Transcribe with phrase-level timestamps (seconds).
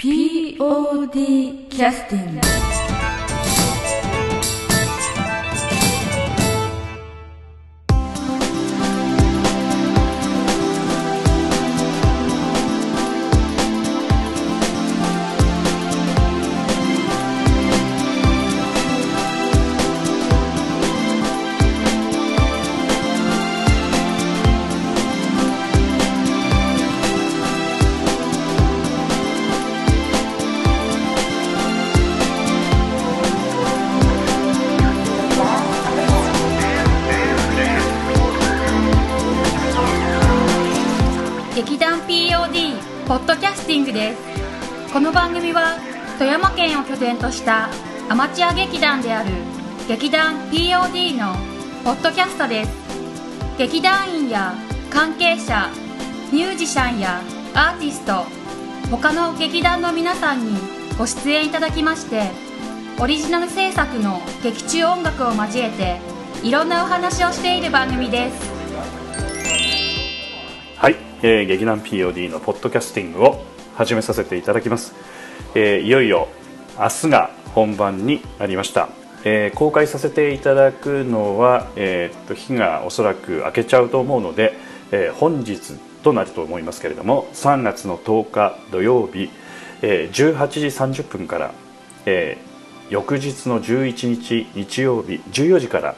[0.00, 2.77] POD キャスティング
[47.16, 47.70] とした
[48.08, 49.30] アマチュア劇団である
[49.88, 51.34] 劇団 POD の
[51.84, 52.70] ポッドキャストです。
[53.58, 54.54] 劇団員や
[54.90, 55.68] 関係者
[56.32, 57.20] ミュージシャンや
[57.54, 58.24] アーティスト
[58.90, 60.56] 他の劇団の皆さんに
[60.96, 62.30] ご出演いただきまして
[63.00, 66.00] オリジナル制作の劇中音楽を交えて
[66.46, 68.52] いろんなお話をしている番組です。
[70.76, 73.42] はい、えー劇団 POD のポッドキャスティングを
[73.74, 74.94] 始めさせていただきます、
[75.56, 76.28] えーいよいよ
[76.78, 78.88] 明日が本番になりました、
[79.24, 84.52] えー公開させていただくのは、えーっと日がおそらく明けちゃうと思うので、
[84.92, 89.28] えー本日となると思いますけれども3月の10日土曜日、
[89.82, 90.66] えー18時
[91.02, 91.52] 30分から、
[92.06, 92.48] えー
[92.92, 95.96] 翌日の11日日曜日14時から、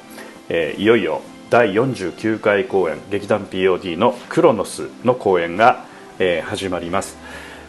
[0.48, 1.20] えーいよいよ
[1.50, 5.84] 第49回公演劇団 POD の「クロノス」の公演が、
[6.18, 7.18] えー始まります、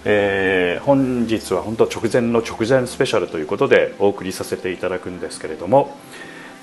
[0.06, 5.96] えー本日は本当直前の直前スペシャルということでお送りさせていただくんですけれども、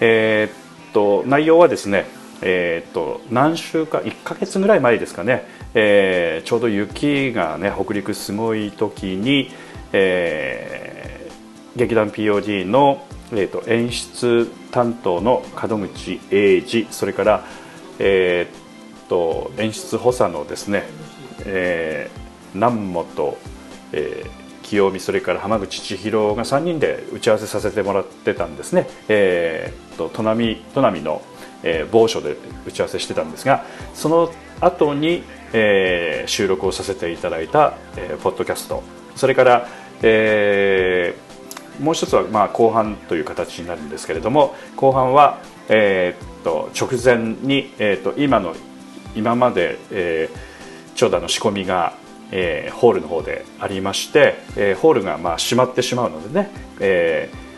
[0.00, 2.06] えーっと内容はですね
[2.42, 5.44] えーっと何週か1ヶ月ぐらい前ですかね、
[5.74, 9.50] えーちょうど雪がね北陸すごい時に、
[9.92, 11.08] えー
[11.76, 17.44] 劇団 POD の、えー、と演出担当の門口英二それから、
[18.00, 20.82] えー、と演出補佐のですね、
[21.46, 22.27] えー
[22.58, 23.36] 南本、
[23.92, 31.22] えー清美それから浜口千尋が3人で打ち合わせさせてもらってたんですね、えー、と砺波砺波の、
[31.62, 32.36] えー某所で
[32.66, 33.64] 打ち合わせしてたんですが
[33.94, 34.30] その
[34.60, 35.22] 後に、
[35.54, 38.82] えー収録をさせていただいた、えーポッドキャスト。
[39.16, 39.68] それから、
[40.02, 45.38] えーもう一つはまあ後半という形になるんですけれども後半は、
[45.70, 48.54] えっと直前に、えっと今の
[49.16, 50.38] 今まで、えー
[50.94, 51.94] 長蛇の仕込みが、
[52.30, 56.50] えーホールの方でありまして、えーホールがまあ閉まってしまうのでね、
[56.80, 57.48] えー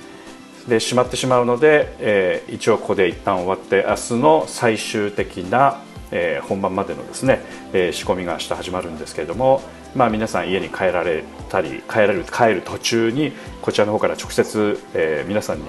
[0.68, 7.40] で閉まってしまうので、えー一応ここで一旦終わって明日の最終的な、えー本番までのですね、
[7.72, 9.62] えー仕込みが明日始まるんですけれども、
[9.94, 13.32] まあ、皆さん家に帰られたり帰られる帰る途中に
[13.62, 15.64] こちらの方から直接、えー皆さんに、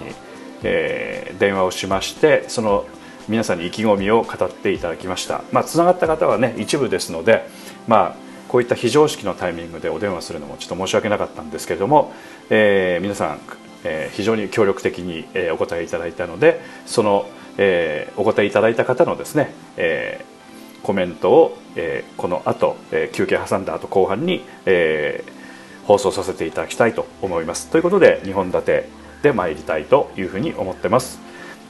[0.63, 2.85] えー電話をしましてその
[3.27, 7.47] 皆さんに意気込みを語っていただきました、まあ、つながった方はね一部ですので、
[7.87, 8.15] まあ、
[8.51, 12.11] こういった非常識のタイミングでお電話するのもちょっと申し訳なかったんですけれども、
[12.49, 13.39] えー皆さん、
[13.85, 25.41] えー非常に協力的に、えお答えいただいたのでその、えーお答えいただいた方のですね、えーコメントを、えーこの後、えー休憩挟んだ後後半に、えー
[25.87, 27.69] 放送させていただきたいと思います。
[27.69, 28.89] ということで2本立て
[29.23, 31.19] で参りたいというふうに思ってます。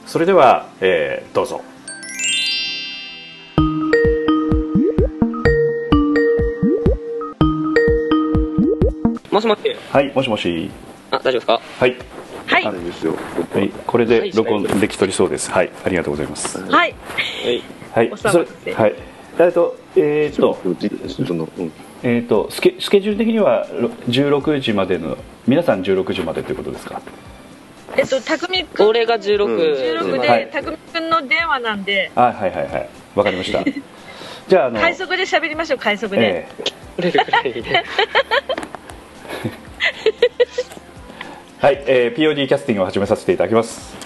[0.06, 1.62] それでは、えーどうぞ。
[9.32, 9.60] もしもし。
[9.90, 10.70] はいもしもし。
[11.10, 11.60] あ、大丈夫ですか？
[11.80, 11.96] はい、
[12.46, 12.66] はい。
[12.66, 13.14] あれですよ。
[13.54, 15.50] はい、これで録音できとりそうです。
[15.50, 16.58] はいありがとうございます。
[16.62, 16.70] はい。
[16.74, 17.62] はい。
[17.94, 18.10] はい
[18.74, 18.94] はい。
[19.38, 20.58] えっとえーっと
[21.24, 21.72] その、うん。
[22.02, 25.16] えーっとスケスケジュール的にはろ16時までの
[25.46, 27.00] 皆さん16時までということですか？
[27.96, 29.36] えっと、たくみくん、俺が16。
[30.06, 32.88] 16はいで、たくみくんの電話なんで、あはいはいはい。
[33.14, 33.62] わかりました。
[34.48, 36.22] じゃああの快速で喋りましょう、快速で。
[36.22, 36.48] え
[37.44, 37.84] え。
[41.60, 43.96] はい、えー POD キャスティングを始めさせていただきます。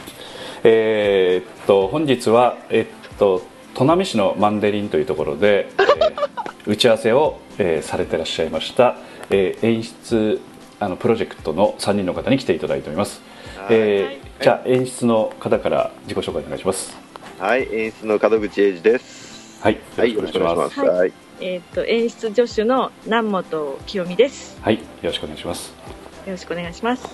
[0.65, 3.43] えーっと本日はえっと
[3.75, 6.27] 砺波市のマンデリンというところで、えー
[6.67, 8.97] 打ち合わせを、えーされてらっしゃいました、
[9.31, 10.41] えー演出
[10.81, 13.23] あのプロジェクトの3人の方に来ていただいております。
[13.71, 16.95] えーじゃあ演出の方から自己紹介お願いします。
[17.39, 19.63] はい、演出の門口英二です。
[19.63, 20.81] はい、はい、よろしくお願いします。
[20.81, 21.13] はいはい。
[21.41, 24.59] えっと、演出助手の南本清美です。
[24.63, 25.69] はい、よろしくお願いします。
[26.27, 27.07] よろしくお願いします。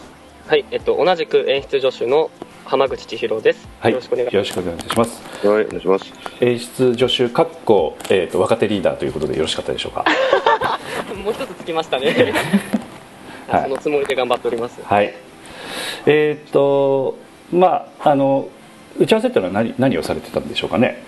[0.46, 0.64] はい。
[0.70, 2.30] えっと、同じく演出助手の
[2.64, 3.68] 浜口千尋です。
[3.80, 4.34] はい、よろしくお願いします。
[4.36, 5.46] よろしくお願いします。
[5.46, 6.12] はい、お願いします。
[6.40, 10.04] 演出助手かっこえーっと若手リーダーということでよろしかったでしょうか？
[11.24, 12.32] もう一つつきましたね。
[13.48, 14.80] はいそのつもりで頑張っております。
[14.84, 15.12] はい
[16.06, 17.16] えーっと
[17.52, 18.48] まああの
[18.98, 21.02] 打ち合わせっていうのは何何をされてたんでしょうかね？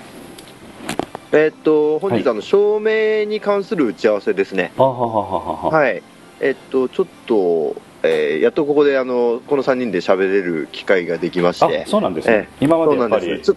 [1.36, 4.72] えーっと、本日、はあの、照明に関する打ち合わせですね。
[4.78, 5.70] あははははは。
[5.70, 6.02] はい。
[6.40, 11.82] えーっと、ちょっと、えーやっとここで、あの、この3人で喋れる機会ができまして。
[11.84, 12.64] あそうなんですね、ええ。
[12.64, 13.26] 今まそでやっぱり。
[13.26, 13.52] うなんです。
[13.52, 13.56] ち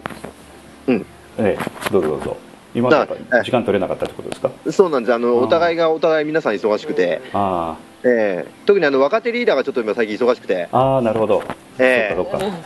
[1.40, 2.36] ええどうぞどうぞ。
[2.74, 3.14] 今まで
[3.44, 4.50] 時間取れなかったってことですか？
[4.72, 5.14] そうなんです。
[5.14, 5.34] あの、あー。
[5.36, 11.42] お互いがお互い皆さん忙しくて、あえー特にあの、若手リーダーがちょっと今最近忙しくて、あああなるほど。
[11.78, 12.56] えそうかそうか。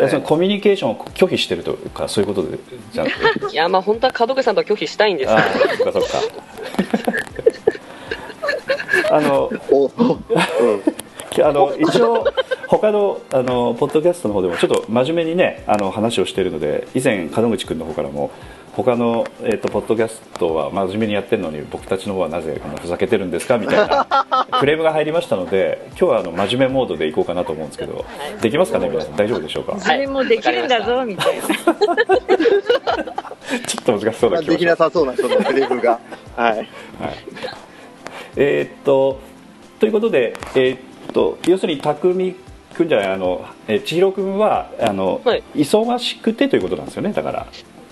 [0.00, 2.58] えそのコミュニケーションを拒否してるとかそういうことで
[2.92, 5.42] じゃなくていや、まあ本当は門口さんとは拒否したいんですああ
[5.76, 6.08] そうかそうか。
[9.16, 9.88] あのーお、う
[10.76, 10.82] ん。
[11.30, 12.24] き あの一応
[12.68, 18.30] 他のあのポッドキャストの方でもちょっと真面目にねあの話をしているので以前門口君の方からも
[18.76, 23.58] 他の、えっとポッドキャストは真面目にやってるのに僕たちの方はなぜこんなふざけてるんですか？
[23.58, 24.06] みたいな
[24.60, 28.04] クレームが入りましたので今日はあの真面目モードでいこうかなと思うんですけど
[28.40, 28.88] できますかね？
[28.88, 29.16] 皆さん。
[29.16, 29.74] 大丈夫でしょうか？
[29.74, 31.42] 自分もできるんだぞみたいな。
[33.66, 35.98] ちょっと難しそうな気ができなさそうな人のセリフが。
[36.36, 36.56] はい。
[36.56, 36.66] はい、
[38.36, 39.18] えーっと
[39.80, 40.78] ということで、えーっ
[41.12, 42.14] と要するに匠
[42.74, 45.42] 君じゃないあの、えー千尋君はあの、はい。
[45.56, 47.46] 忙しくてということなんですよねだから、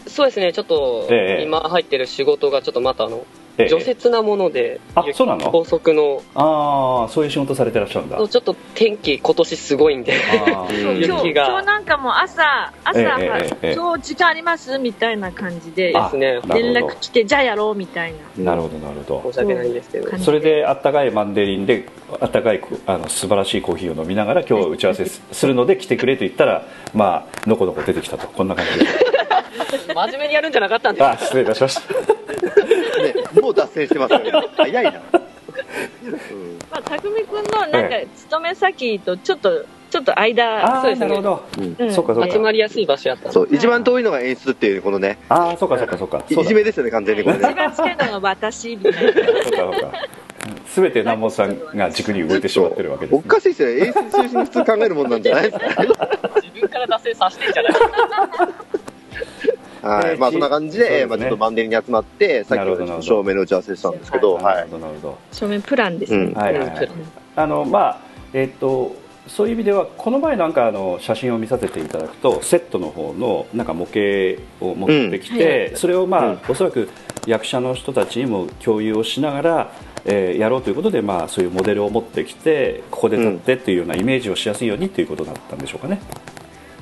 [0.09, 1.43] そうですね、ちょっとええ。
[1.43, 5.51] 今入ってる仕事がちょっとまたあの、ええ除雪なもので、あそうなの？
[5.51, 8.17] 高速の、ああそういう仕事されてらっしゃるんだ。
[8.17, 10.15] ちょっと天気今年すごいんで、
[10.99, 11.47] 雪が。
[11.49, 14.79] 今日なんかも朝、朝、今日時間あります？
[14.79, 15.93] みたいな感じで。
[15.97, 16.41] あですね。
[16.55, 18.45] 連絡来て、じゃあやろうみたいな。
[18.45, 19.33] なるほどなるほど。
[19.33, 20.09] 申し訳ないんですけど。
[20.11, 20.19] う、ん。
[20.21, 21.87] それであったかいマンデリンで
[22.21, 26.63] あったかいあの素晴らしいコーヒーを飲みながら今日打ち合わせすするので来てくれと言ったら
[26.95, 28.29] まあのこのこ出てきたと。
[28.29, 28.87] こんな感じで。
[29.95, 31.05] 真面目にやるんじゃなかったんです。
[31.05, 31.93] あ失礼いたしました。
[33.03, 34.33] ね、もう脱線してますよね。
[34.57, 34.91] 早いな。
[34.91, 47.55] うんまあ、たくみくんのなんか勤め先とちょっと、ちょっと間、そうですねなるほど、うんそうかそうか集まりやすい場所やったそう、一番遠いのが演出っていう、このね、ああそうかそうかそうかいじめですよね、完全にこれ一ね。
[47.55, 48.99] 番近いのが私みたいな。
[49.01, 49.93] そうかそうか
[50.75, 53.75] 全て南本さんが軸に動いてしまってるわけです、 おかしいですよね。
[53.87, 55.83] 演出中心に普通考えるもんなんじゃないですか。
[55.83, 57.73] 自分から脱線させてんじゃない
[59.83, 60.17] はい。
[60.19, 64.63] まあ、そんな感じで、まあ、ちょっとマンデリに集まって、さっきなるほどの照明の打ち合わせしたんですけど、はない。
[64.65, 64.69] る。
[64.71, 66.19] ほどなるほ正面プランですね。
[66.19, 66.35] うん。
[66.35, 66.89] どはいはいはい。
[67.37, 68.01] あのまあ
[68.33, 68.97] えっと
[69.29, 76.41] そういう意味ではこの前なんかあの写真を見させていただくとセットの方のなんか模型を持ってきて、それをまあ、うん。
[76.49, 76.89] おそらく
[77.27, 79.73] 役者の人たちにも共有をしながら、
[80.05, 86.01] えーやろうということで、まあ、そういうモデルを持ってきてここで撮ってっていうようなイメージをしやすいようにということだったんでしょうかね。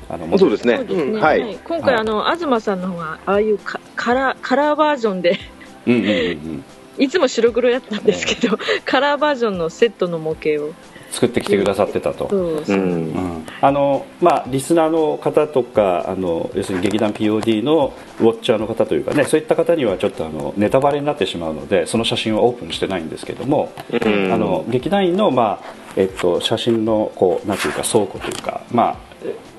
[0.09, 0.77] あのそうですね。
[0.77, 1.03] そうですね。
[1.13, 1.59] うんははいい。
[1.59, 5.39] 今回、あの、東さんの方が、ああいうカカラー、カラーバージョンで、
[5.87, 6.65] うんうんうんうん
[6.99, 10.73] いつも白黒やったんですけど、カラーバージョンのセットの模型を。
[11.11, 12.29] 作ってきてくださってたと。
[12.29, 12.77] そうう。
[12.77, 29.06] んんあのまあ、リスナーの方とかあの要するに劇団 POD のウォッチャーの方というかねそういった方にはちょっとあのネタバレになってしまうのでその写真はオープンしてないんですけども、うんあの劇団員の、まあえっと、写真のこうなんていうか倉庫というか、まあ、え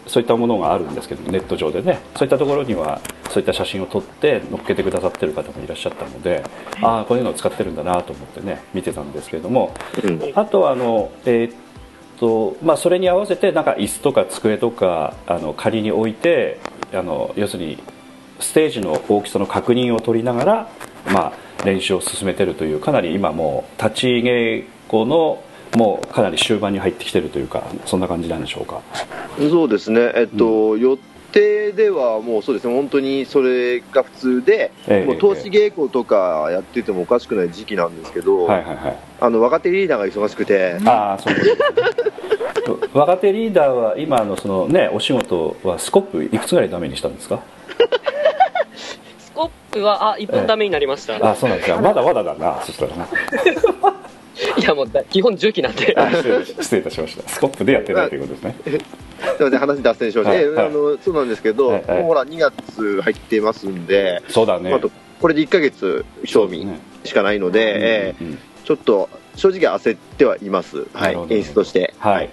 [0.08, 2.00] そういったものがあるんですけどもネット上でね。
[2.16, 6.44] そういったところにはそういった写真を撮って載っけてくださってる方もいらっしゃったので
[6.82, 9.74] ああこういうのを使ってるんだなと思ってね見てたんですけれども。
[10.04, 10.32] うん。
[10.36, 11.56] あとはあの、えーっ
[12.20, 16.60] とまあ、それに合わせてなんか椅子とか机とかあの仮に置いて
[16.94, 17.78] あの要するに
[18.40, 20.70] ステージの大きさの確認を取りながら、
[21.12, 25.44] まあ、練習を進めてるというかなり今もう立ち稽古の
[25.76, 28.82] もうかなり終盤に入ってきてるというかそんな感じなんでしょうか？
[29.50, 30.12] そうですね。
[30.16, 30.98] えっと、予
[31.32, 38.98] 定ではもうそうですね、本当にそれが普通で、ええもう投資稽古とかやっててもおかしくない時期なんですけど、はいはいはい。
[39.20, 41.36] あの、若手リーダーが忙しくて、ああそう
[42.98, 47.40] 若手リーダーは今のそのねお仕事はスコップいくつぐらいダメにしたんですか？
[49.20, 51.16] スコップは、あ、一本ダメになりました。
[51.30, 51.80] あそうなんですか。
[51.80, 53.08] まだまだだなそしたらな
[54.58, 55.94] いや、もうだ、基本重機なんで。
[55.98, 58.70] あ失礼失礼いたしましたスコップでやってないということですね す
[59.40, 60.32] みません、話脱線しました。
[60.32, 70.80] はいはいえあのそうなんですけど、はいはいほら、2月入ってますんで、そうだねあと、これで1ヶ月賞味ねしかないので、えうんうんーちょっと正直焦ってはいます。
[70.94, 71.94] はない演出として。
[72.00, 72.30] はい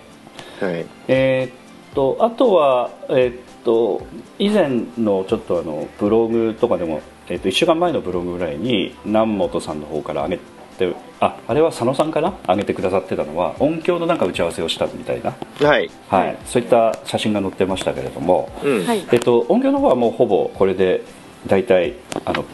[0.60, 0.84] はい。
[1.08, 3.34] えーっとあとはえーっ
[3.64, 4.02] と
[4.38, 4.68] 以前
[4.98, 10.38] のちょっとあのブログとかでも、えーっと1週間前のブログぐらいに南本さんの方から上げ
[10.74, 12.34] てああれは佐野さんかな？
[12.46, 15.34] 上げてくださってたのは音響のなんか打ち合わせをしたみたいな、
[15.66, 15.90] はい。
[16.08, 16.36] はい。
[16.44, 18.84] そういった写真が載ってましたけれども、うん。
[18.84, 19.06] はい。
[19.12, 21.02] えっと、音響の方はもうほぼこれで
[21.46, 22.44] 大体あの、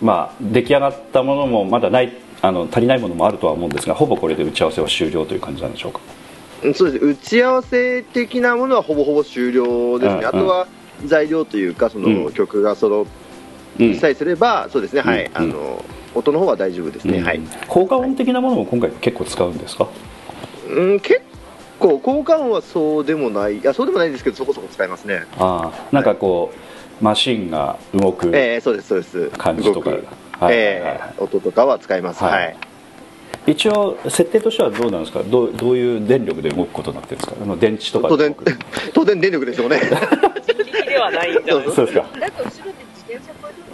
[0.00, 6.00] まあ、出来上がったものもまだないあの足りないものもあるとは思うんですがほぼこれで打ち合わせは終了という感じなんでしょうか？
[6.62, 10.66] うんそうです打ち合わせ的なものはほぼほぼ終了ですね、うんあとは
[11.06, 12.32] 材料というかその、うん。
[12.32, 13.06] 曲が揃うん
[13.98, 15.30] さえすればそうですね、はい、うん。
[15.34, 17.24] あの音の方は大丈夫ですね、うん。
[17.24, 19.88] はい、効果音的なものも今回結構使うんですか？
[20.70, 21.22] うん、結
[21.78, 23.58] 構効果音はそうでもない。
[23.58, 25.24] いやそうでもないですけどそこそこ使いますね。
[25.38, 25.88] ああ。
[25.92, 26.52] なんかこ
[27.00, 29.30] うマシンが動くええそうですそうです。
[29.38, 29.92] 感じとか、
[30.50, 32.24] ええ音とかは使います。
[32.24, 32.32] はい。
[32.32, 32.56] はい、
[33.46, 35.22] 一応設定としてはどうなんですか？
[35.22, 37.36] どうどういう電力で動くことになってるんですか？
[37.40, 38.34] あの電池とか当然
[38.92, 39.80] 当然電力でしょうね。
[40.88, 42.06] ではないんじゃないですそうですか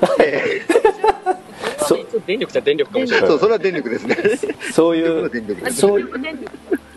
[2.26, 3.28] 電力じゃ電力かもしれない。
[3.28, 4.16] えそうそれは電力ですね。
[4.72, 5.30] そういう
[5.70, 6.08] そういう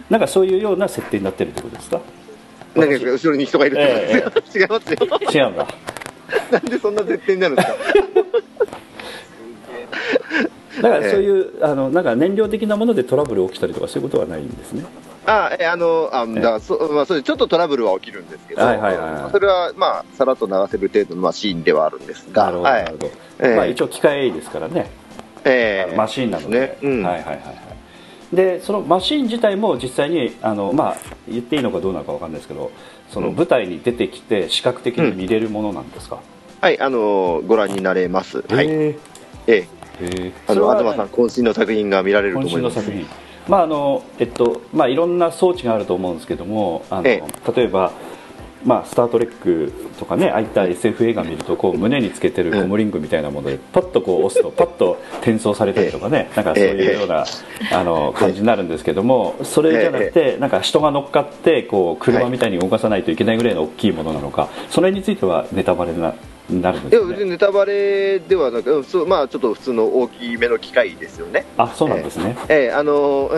[0.10, 2.00] なんかそういうような設定になってるってことですか？
[2.75, 4.92] 何か後ろに人がいるってことですよ、違います
[5.34, 5.44] よ。
[5.44, 5.68] 違うんだ。
[6.51, 7.75] なんでそんな絶対になるんですか？
[10.81, 14.86] だからそういう、あのなんか燃料的なものでトラブル起きたりとかそういうことはないんですね。
[15.25, 19.31] あえあのあだからそ、まあ、それでちょっとトラブルは起きるんですけど、はいはいはいはい。
[19.31, 23.12] それは、まあ、さらっと流せる程度の、まあ、シーンではあるんですが、なるほど、はいなるほど、え
[23.51, 23.55] え。
[23.55, 24.89] まあ、一応機械ですからね、
[25.43, 25.96] ええ。
[25.98, 26.77] マシンなので、ね。
[26.81, 27.03] うん。
[27.03, 28.36] はいはいはいはい。
[28.36, 30.98] でそのマシン自体も実際にあの、まあ、
[31.29, 32.72] 言っていいのかどうなのかわかんないですけど
[33.10, 33.36] そのうん。
[33.36, 36.19] 舞台に出てきて視覚的に見れるものなんですか、
[36.62, 38.43] はい、あのご覧になれます。
[38.50, 38.98] はい、へえ。
[39.48, 39.76] え、えへえ
[40.48, 42.75] あの東さん渾身の作品が見られると今思います。
[42.75, 43.08] 週の作品。
[43.48, 47.24] まああのえっとまあいろんな装置があると思うんですけどもあの、え
[47.56, 47.92] 例えば
[48.66, 57.25] まあ、スター・トレックとかねああいった SF 映画見るとこう胸につけてるコムリングみたいなものでパッとこう押すとパッと転送されたりとかねなんかそういうような
[57.72, 66.13] あの感じになるんですけどもそれじゃなくてなんか人が乗っかってこう車みたいに動かさないといけないぐらいの大きいものなのかそれについてはネタバレなに
[66.50, 71.46] なるんでいやすよね別にネタバレではなく、うんそうまあちょっと普通の大きめの機械ですよね。
[71.58, 72.38] あそうなんですね。
[72.50, 72.72] ええ。
[72.72, 73.30] あの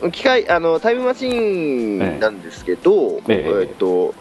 [0.00, 0.12] うん。
[0.12, 4.14] 機械あのタイムマシーンなんですけど、えええっと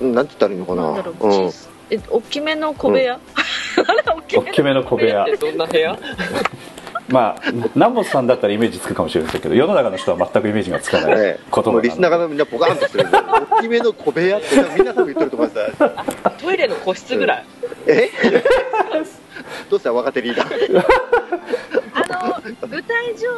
[0.00, 0.92] うんなんて言ったらいいのかな。
[0.92, 1.50] なう、うん。
[1.90, 3.18] え大きめの小部屋、
[4.06, 5.26] 大きめ大きめの小部屋。
[5.40, 5.98] どんな部屋？
[7.08, 11.40] まあ南本さんだったらイメージつくかもしれませんけど世の中の人は全くイメージがつかないええ。
[11.54, 14.46] 言葉もうリスナーがみんなポカーンとしてる大きめの小部屋って
[14.76, 16.42] みんな多分言ってると思います。
[16.42, 17.44] トイレの個室ぐらい。
[17.86, 18.10] え？
[19.70, 19.92] どうした？
[19.92, 20.84] 若手リーダー。
[21.94, 23.28] あの舞台上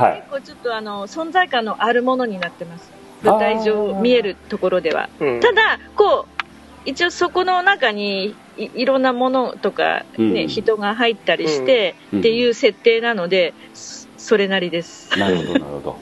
[0.00, 2.90] は結構ちょっとあの存在感のあるものになってます。
[3.22, 5.08] 舞台上見えるところでは。
[5.20, 5.40] うん。
[5.40, 6.42] ただこう
[6.84, 10.48] 一応そこの中にいいろんなものとか、ねうん。
[10.48, 12.18] 人が入ったりして、うん。
[12.20, 15.16] っていう設定なのでそそれなりです。
[15.18, 15.96] なるほどなるほど。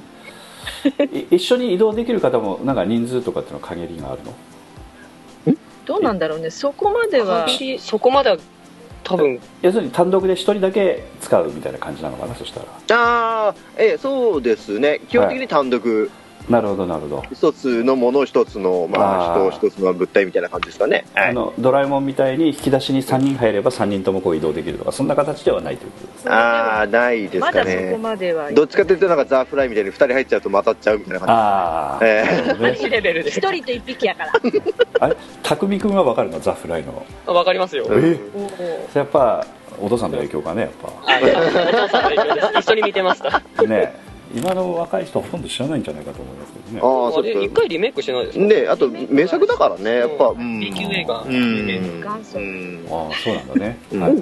[1.13, 4.35] い一緒に移動できる方もなんか人数とかっていうのは限りがあるの？
[5.85, 6.51] どうなんだろうね。
[6.51, 7.47] そこまでは
[7.79, 8.39] そこまでは
[9.03, 9.39] 多分。
[9.61, 12.67] 要するに単独で一人だけ使うみたいな感じなのかなそしたら。
[12.99, 15.01] ああええそうですね。
[15.09, 16.11] 基本的に単独、
[16.49, 19.51] なるほどなるほど、一つのもの一つの、まあ、あー。
[19.51, 21.07] 人一つの物体みたいな感じですかね。
[21.15, 26.31] はい、あのドラえもんみたいに引き出しに3人入れば3人ともこう移動できるとかそんな形ではないということですね。
[26.33, 27.97] あーないですまだそこかね。
[27.97, 32.31] まではどっちかというと、なんかザ・フライみたいに2人入っちゃうと混ざっちゃうみたいな感ああ、ええ。
[32.31, 32.91] なるほどね。
[32.91, 34.33] レベルで一人と一匹やから。
[35.01, 35.17] あれ？
[35.43, 36.41] 匠君は分かるの？
[36.41, 37.07] ザ・フライの。
[37.27, 37.87] あわかりますよ。
[37.89, 38.19] うんえ？
[38.35, 38.89] おー。
[38.91, 39.47] それやっぱ
[39.81, 40.71] お父さんの影響かねやっ
[41.07, 42.59] あいやお父さんの影響です。
[42.61, 43.43] 一緒に見てました。
[43.57, 43.97] ぱね
[44.35, 48.47] 今の若い人はほとんど知らないんじゃないかと思いますけどねああ、そう一回リメイクしてないですか。
[48.47, 50.61] で、あと、名作だからね、やっぱ、うん。
[50.61, 52.01] B 級映画うん。
[52.03, 53.79] 元祖うんああそうなんだね、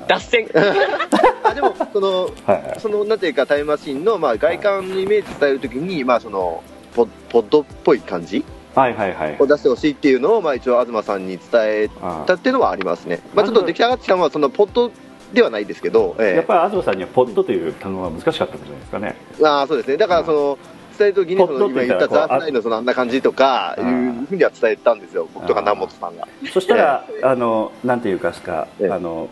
[0.06, 0.48] 脱線。
[1.44, 6.62] あ、でも、その、はいはいその、なんていうか、タイムマシンの、まあ、外観のイメージ伝えるときに、まあ、その、
[6.94, 13.20] ポポッドっぽい感じはいはいはいを出してほしいっていうのを、まあ、一応、東さんに伝えあたっていうのはありますね。
[13.34, 14.90] まあ、ちょっと出来上がってきたのは、その、ポッド
[15.32, 16.32] ではないですけど、ええ。
[16.32, 19.16] あやっぱり東さんにはポッドという単語が難しかったんじゃないですかね。
[19.44, 19.96] ああ、そうですね。
[19.96, 20.58] だから、その、
[20.98, 24.26] 伝えるときに、その、今言ったザーフライのその、あんな感じとか、いううん。
[24.28, 25.26] ふうには伝えたんですよ。
[25.34, 26.28] 僕とか南本さんが。
[26.52, 28.90] そしたら、あのなんていうかすか、ええ。
[28.90, 29.28] あの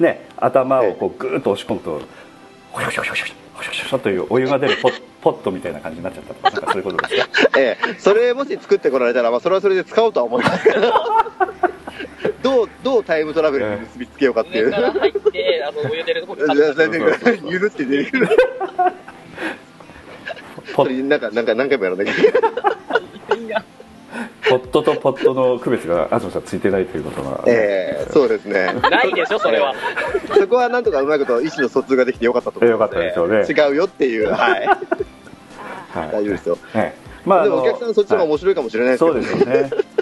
[0.00, 2.00] ね頭をこうグーッと押し込むと
[2.72, 7.50] ほしょほしょほしょほしょほしょほしょというお湯が出るポッ ポットみたいな感じになっちゃったとかなんかそういうことですか？
[7.60, 10.92] ええ、それもし作ってこられたら、まあ、それはそれで使おうとは思いますけど。
[12.44, 14.66] どう、どうタイムトラベルに結びつけようかっていう。
[14.66, 16.90] 上から入ってあのお湯出るところに全然
[17.46, 18.28] ゆるって出てくる。
[20.74, 23.64] ポそれなんか、なんか何回もやらなきゃいけない。
[24.46, 28.74] ポットとポットの区別が東さんついてないということが、ええ、そうですね。
[28.90, 29.74] ないでしょそれは。
[30.36, 34.66] そこはなんとかうまいこと意思の疎通ができてよかったと思います、よかったですよね違うよっていう、はい。
[34.66, 34.78] はい
[35.94, 36.58] 大丈夫ですよ。
[36.74, 39.93] ええまあでもお客さんそっちの方が面白いかもしれないですけど、そうですよね、うん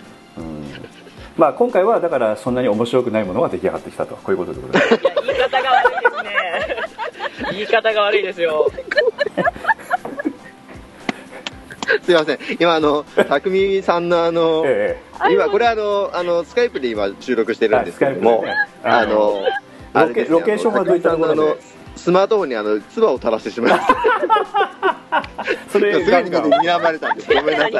[1.36, 4.16] まあ、今回はだからそんなに面白くないものが出来上がってきたと。
[4.16, 5.02] こういうことでございます。
[5.26, 7.52] 言い方が悪いですね。
[7.52, 8.70] 言い方が悪いですよ。
[12.02, 14.98] すいません、今、あの匠さんのあの、え
[15.28, 18.44] え、今、これあのあの、スカイプで今、収録してるんですけれども、
[18.82, 19.44] あ,ね、あの
[19.92, 21.56] ロケロケーションはどういったものの
[22.02, 25.24] スマートフォンにあの、唾を垂らしてしまいました。
[25.70, 27.32] それすぐに見て睨まれたんです。
[27.32, 27.70] ごめんなさい。
[27.70, 27.74] い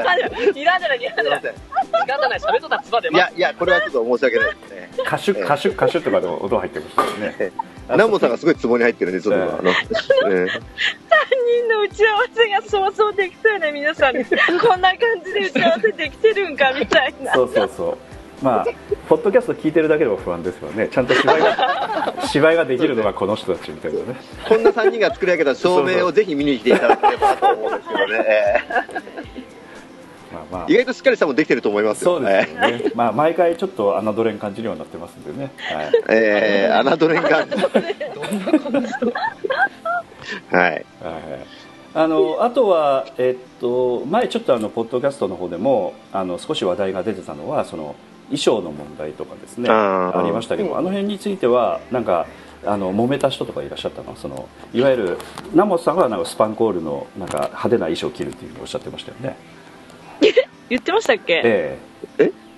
[0.64, 1.40] らんじゃない、いらんじゃない。
[1.40, 3.32] 時間がない、喋っとったら唾出いや。
[3.36, 4.90] いや、これはちょっと申し訳ないですね。
[5.04, 7.52] 歌手歌手歌手とかでも音入ってますよね
[7.88, 9.74] ナモさんがすごいツボに入ってるんで、ちょっと、あの、え
[10.30, 10.60] え
[11.58, 14.14] 人の打ち合わせが想像できたよね、皆さん。
[14.14, 17.34] こんな感じで打ち合わせできてるんか、みたいな。
[17.34, 18.11] そうそうそう
[18.42, 18.66] まあ
[19.08, 20.88] ポッドキャスト聞いてるだけでも不安ですよね。
[20.88, 24.04] ちゃんと芝居が 芝居ができるのがこの人たちみたいなね。
[24.48, 28.24] こんな3人が作り上げた照明をぜひ見に来ていただければと思うんですけどね。
[28.28, 28.56] え
[30.32, 30.66] まあまあ。
[30.68, 32.16] え意外としっかりしたもんできてると思いますよ。
[32.16, 35.92] そうですよね、まあ毎回ちょっと侮れん感じるようになってますんでね、はい。
[36.08, 37.56] ええ侮れん感じ。
[40.50, 40.70] はい。
[40.70, 40.84] はい。
[41.94, 47.94] あのあとは、えっと、前ちょっとあのポッドキャストの方でもあの少し話題が出てたのはその
[48.32, 52.26] 衣装の問題とかですねありましたけど、あの辺についてはなんか
[52.64, 55.18] あの揉めた人とかいらっしゃったのそのいわゆる
[55.52, 59.36] 南本さんはなんかスパンコールのなんか派手な衣装を着るっていうふうにおっしゃってましたよね。
[60.70, 61.40] 言ってましたっけ？
[61.44, 61.78] え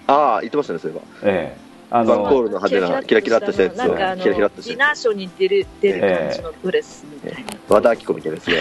[0.06, 1.04] ああ、言ってましたね、そういえば。
[1.22, 1.63] ええ
[1.94, 7.52] えあバンコーのルの派手な、キラキラっとしたやつを、キラキラっとディしたやナーショーに出る、出る感じのドレスみたいな。
[7.52, 7.56] つ。
[7.68, 8.56] 和田アキ子みたいなですね。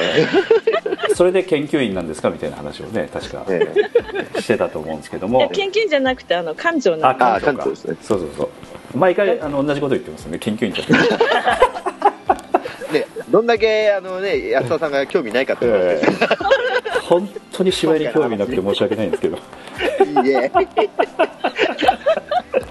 [1.16, 3.46] それで研究員なんですかみたいな話をね確か。
[3.50, 3.74] え
[4.36, 4.42] え。
[4.42, 5.50] してたと思うんですけども。
[5.50, 7.24] 研究じゃなくて、あの、館長なんで。
[7.24, 7.98] あ館長ですね。
[8.02, 8.98] そうそうそう。
[8.98, 10.40] 毎回あの同じこと言ってますよね。
[10.40, 10.94] 研究員だって。
[12.94, 16.54] ね、どんだけ、あのね、安田さんが興味ないかってええ。
[17.02, 19.38] 本当に芝居に興味なくて申し訳ないんですけど
[20.22, 20.28] す。
[20.28, 20.52] いいえ。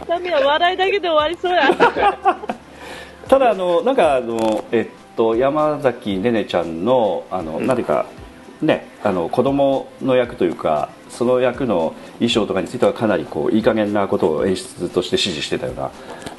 [0.06, 1.70] ダメや、笑いだけで終わりそうや。
[3.28, 8.06] ただあのなんかあのえっと山崎ねねちゃんのあの、うん何か
[8.60, 15.90] ねあの子供の役というかその役の衣装とかについてはかなりこういい加減なことを演出として指示してたような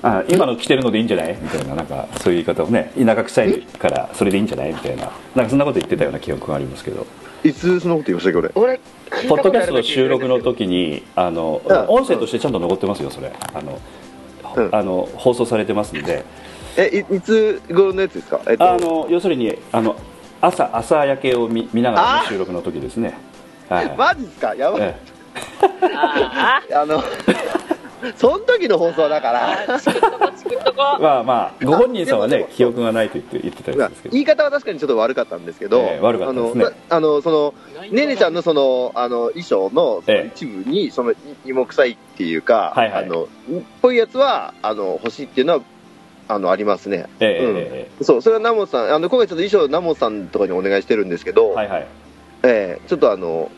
[0.04, 1.38] あ今の着てるのでいいんじゃない？
[1.42, 4.70] みたいななんかそういう言い方をね田舎臭いからそれでいいんじゃない？
[4.74, 7.08] みたいななんかそんなこと言ってたような記憶がありますけど
[7.44, 8.52] いつそんなこと言いましたっけ、俺？
[8.56, 8.80] 俺、
[9.28, 11.78] ポッドキャストの収録の時にあのうん。
[11.90, 13.34] 音声としてちゃんと残ってますよそれ。
[13.54, 13.80] あの、
[14.56, 14.70] うん。
[14.74, 16.24] あの放送されてますんで。
[16.78, 18.40] え、いいつ頃のやつですか？
[18.48, 19.96] えっと、あの要するにあの
[20.42, 23.14] 朝朝焼けを見見ながらのあ収録の時ですね。
[23.70, 24.56] はい、マジっすか？
[24.56, 24.82] やばい。
[24.82, 24.96] え
[25.96, 27.04] あ あの、
[28.16, 29.76] その時の放送だから。
[29.76, 31.02] あ、作っとこ、作っとこえ。
[31.04, 37.54] まあまあご本人さんはね記憶がないと言って言ってたまあんですけど言い方は確かにちょっと悪かったんですけど、ええ悪かったですねあの、あのその、
[37.92, 43.28] ねねちゃんのその、あの、衣装の一部に、その、い芋臭いっていうか、はいはいあの、っ
[43.82, 45.60] ぽいやつは、あの、欲しいっていうのは、
[46.28, 47.06] あの、ありますね。
[47.20, 51.88] ええうんええそう、それはナモさん、あの、今回ちょっと衣装ナモさんとかにお願いしてるんですけど、はいはい
[52.46, 53.50] ええちょっとあの、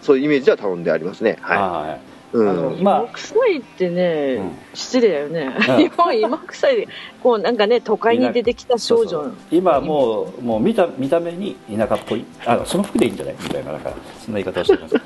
[0.00, 1.38] そういうイメージは頼んでありますね。
[1.40, 2.11] ははいい。
[2.32, 2.48] うん。
[2.48, 4.50] あのまあ芋臭いってね、うん。
[4.74, 5.54] 失礼だよね。
[5.68, 5.76] うん。
[5.78, 6.88] 日本芋臭いで、
[7.22, 9.08] こうなんかね、都会に出てきた少女。
[9.10, 9.34] そうそう。
[9.50, 12.24] 今もうもう見た見た目に田舎っぽい。
[12.46, 13.34] あその服でいいんじゃない？
[13.42, 13.92] みたいななんか
[14.24, 14.96] そんな言い方をしてます。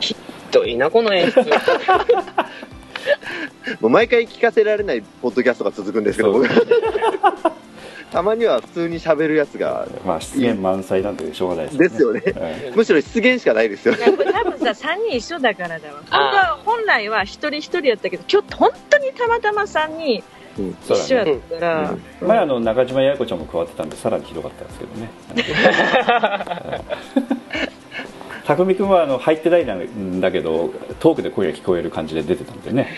[0.00, 0.16] ひ
[0.50, 1.40] どいな、この演出。
[3.80, 6.46] もう毎回聞かせられないポッドキャストが続くんですけど、僕
[8.14, 12.22] たまには普通に喋るやつが、まあ失言満載なんでしょうがないですですよね。
[12.24, 13.94] えむしろ出現しかないですよ。
[13.96, 15.94] いやこれ多分さ、3人一緒だからだわ。
[15.94, 20.22] 本当は、本来は一人一人やったけど、今日本当にたまたま3人
[20.88, 25.10] 一緒やったから、前あの中島八重子ちゃんも加わってたんでさらにひどかったんですけどね
[28.46, 32.90] 匠君はあの入ってないんだけど遠くで声が聞こえる感じで出てたんでね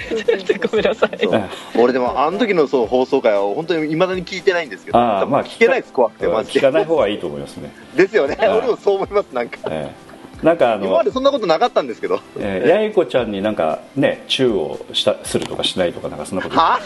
[0.70, 1.10] ごめんなさい。
[1.78, 6.58] 俺でも、あの時のそう放送回は本当に未だに聞いてないんですけど、あーまあ聞けないです、怖くて、マジで。
[6.58, 8.36] 聞かない方がいいと思いますね、 ですよね。
[8.40, 9.58] 俺もそう思います、なんか。
[9.70, 10.06] ええ
[10.44, 12.20] なんかあの今までそんなことなかったんですけど。
[12.38, 16.78] えー八重子ちゃんになんかねチューをしたするとかしないとかなんかそんなことは？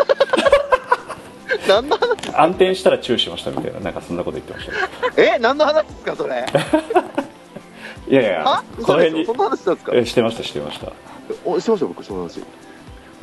[1.66, 2.31] 何の話？
[2.37, 4.66] 暗転したらチューしましたみたいななんかそんなこと言ってまし
[5.14, 6.44] たよえ何の話ですか、それ？
[8.11, 9.92] いやいやはこの辺にそんな話したんですか？
[9.94, 10.92] えしてましたしてました
[11.44, 12.42] おしてました、僕、その話。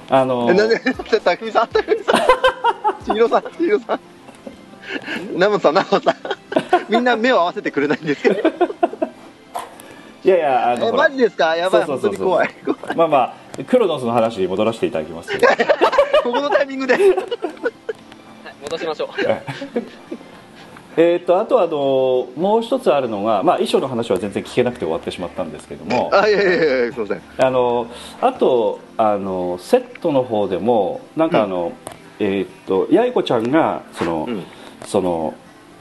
[0.09, 2.21] あのえ、なんで、たくみさん、たくみさん。
[3.05, 3.99] 千尋さん、千尋さん。
[5.37, 6.15] ナムさん、ナムさん。
[6.87, 8.49] みんな目を合わせてくれないんですけど。
[10.23, 11.55] いやいやあのえ、マジですか？
[11.57, 12.49] やばい、そうそうそ怖い。
[12.95, 13.17] まあま
[13.59, 15.31] あクロノスの話に戻らせていただきます
[16.23, 16.93] ここのタイミングで。
[16.93, 17.03] はい
[18.63, 19.09] 戻しましょう。
[20.97, 26.09] えー、とあとあのもう一つあるのが、まあ、衣装の話は全然聞けなくて終わってしまったんですけども。
[26.11, 27.45] あ、いやいやいや、すみません。
[27.45, 27.87] あの
[28.19, 31.71] あとあのセットの方でもなんかあの、
[32.19, 34.43] えー、と八重子ちゃんがその、うん。
[34.85, 35.33] その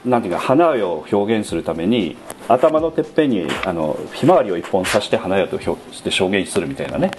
[0.05, 2.15] なんていうか花を表現するために
[2.47, 7.11] 頭のてっぺんにあのひまわりを一本刺して花屋と表して証言するみたいなね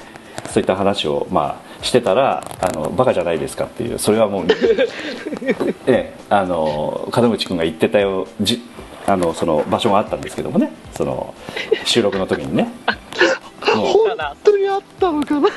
[0.48, 4.46] そういった話を、まあ、してたらあのバカじゃないですかっていうそれはもう、
[5.86, 8.62] ええ、あの門口君が言ってたよじ
[9.06, 11.34] あのその場所があったんですけどもねその
[11.84, 12.72] 収録の時にね。
[13.74, 15.48] 本当にあったのかな。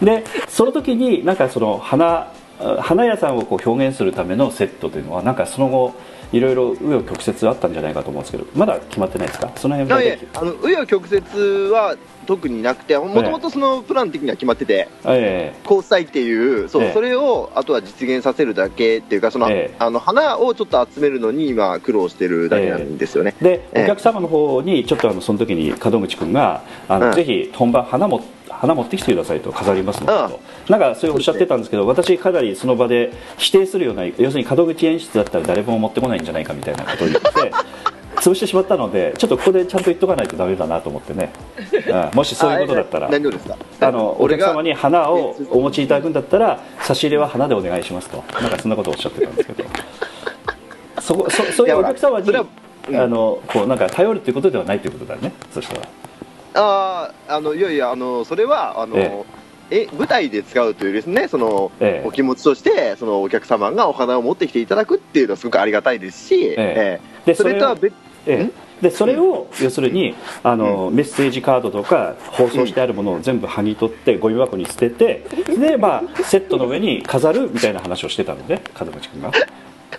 [0.00, 0.04] うん。
[0.04, 2.32] でその時になんかその花
[2.80, 5.94] 花屋さんをこう表現するためのセットというのはなんかその後
[6.32, 9.52] いろいろ紆余曲折あったんじゃないかと思うんですけどまだ決まってないですか？
[9.56, 10.18] その辺は。
[10.34, 16.92] あの紆余曲折は特になくてもともとそのプラン的には決まっててえ交際っていうそう、ええ。
[16.92, 19.76] それをあとは実現させるだけっていうかその、ええ。
[19.78, 23.84] あの花をちょっと集めるのに今苦労してるだけなんですよね、えでええ。
[23.84, 27.12] お客様の方にちょっとあのその時に門口君があの、うん。
[27.12, 30.40] ぜひ本番花も花持ってきてくださいと飾りますのでと、
[30.70, 37.28] なんかそういうおっしゃってたんですけど私かなりその場で否定するような要するに門口演出だったら誰も持ってこないんじゃないかみたいなことを言って
[38.16, 41.32] 潰してしまったのでちょっとここでちゃんと言っとかないとダメだなと思ってね、
[41.88, 43.56] うんもしそういうことだったらあえ何をですか？
[43.80, 49.68] あのお客様に花をお持ちいただくんだったら差し入れは花でお願いしますとなんかそんなことをおっしゃってたんですけど
[51.00, 52.42] そこそそういうお客様にあ
[53.08, 55.80] のこうなんか頼るっていうことではないということだねそしたら
[56.54, 59.41] あああのいやいやあのそれはあの、ええ
[59.92, 62.06] 舞台で使うというですねその、ええ。
[62.06, 67.00] お気持ちとしてそのお客様がお花を持ってきていただくっていうのはすごくありがたいですし、ええ。
[67.26, 67.34] でえ。
[67.34, 67.94] それとはを別
[68.26, 68.72] ええ。
[68.82, 75.24] でそれを要するにあの、メッセージカードとか放送してあるものを全部剥ぎ取ってゴミ箱に捨てて
[75.56, 79.30] で、まあ、セットの上に飾るみたいな話をしてたので門口君が、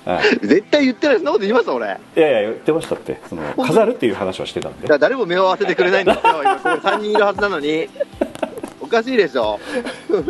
[0.05, 0.47] はい。
[0.47, 1.85] 絶対言ってないそんなこと言います俺。
[1.87, 3.21] いやいや言ってましたって。
[3.29, 4.87] その飾るっていう話はしてたんで。
[4.87, 6.55] ら誰も目を合わせてくれないんですよ今。
[6.55, 7.87] ここ3人いるはずなのに。
[8.19, 8.32] お
[8.93, 9.59] かしいでしょ。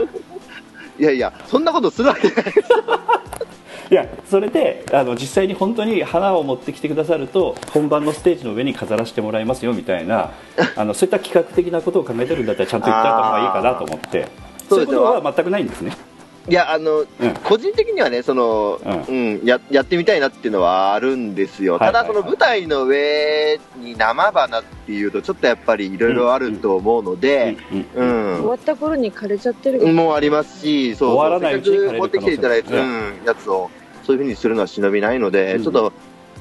[1.00, 2.54] いやいやそんなことするわけない
[3.90, 10.30] いやそれであの実際に本当に花を持ってきてくださると本番のステージの上に飾らせてもらいますよみたいな
[10.78, 14.28] あのそういった企画的なことを考えてるんだったらちゃんと言った方がいいかなと思って。
[14.70, 15.96] そういうことは全くないんですね
[16.50, 17.08] いやあの、うん。
[17.44, 22.04] 個人的にはねその、ううんややってみたいなっていうのはあるんですよ、はいはいはい。
[22.06, 33.70] ただその舞台の上に生花っていうとちょっとやっぱりいろいろあると思うので、うんうん終わった頃に枯れちゃってるもうありますしそう終わらないうせっかく持ってきていただいた、うん、やつを
[34.04, 35.94] そういうふうにするのは忍びないので、うんちょっと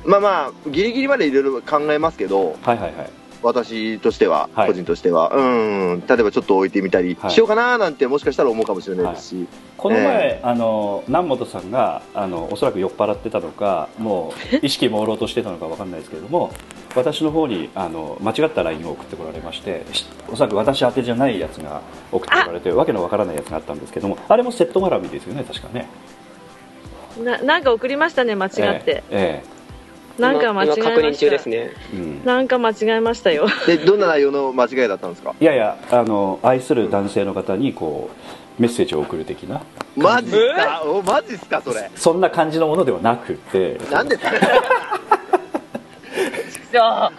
[0.04, 4.68] まあまあギリギリまでいろいろ考えますけどはいはいはい私としては、はい。
[4.68, 5.30] 個人としては。
[5.34, 6.02] うん。
[6.06, 7.30] 例えばちょっと置いてみたりはい。
[7.30, 9.46] しようかななんてもしかしたら思うかもしれないですし、
[9.82, 16.52] この前、あの南本さんがあのおそらく酔っ払ってたのかもう 意識朦朧としてたのかわかんないですけれども
[16.94, 21.80] 私の方にあの間違った LINE を送ってこられましてしおそらく私宛てじゃないやつが
[22.12, 25.88] 送ってこられてわけのわからないやつがあったんですけどもあれもセット絡みですよね確かね。
[27.22, 28.52] ななんか送りましたね間違っ
[28.84, 29.42] て、え
[30.18, 31.70] なんか間違えました今確認中ですね
[32.24, 33.46] なんか間違えましたよ。
[33.66, 35.34] で どんな内容の間違いだったんですか？
[35.40, 38.10] いやいやあの愛する男性の方にこ
[38.58, 39.62] うメッセージを送る的な。
[39.96, 40.82] マジっすか？
[40.84, 41.90] おマジっすかそれ？
[41.96, 43.78] そんな感じのものではなくて。
[43.90, 44.18] なんで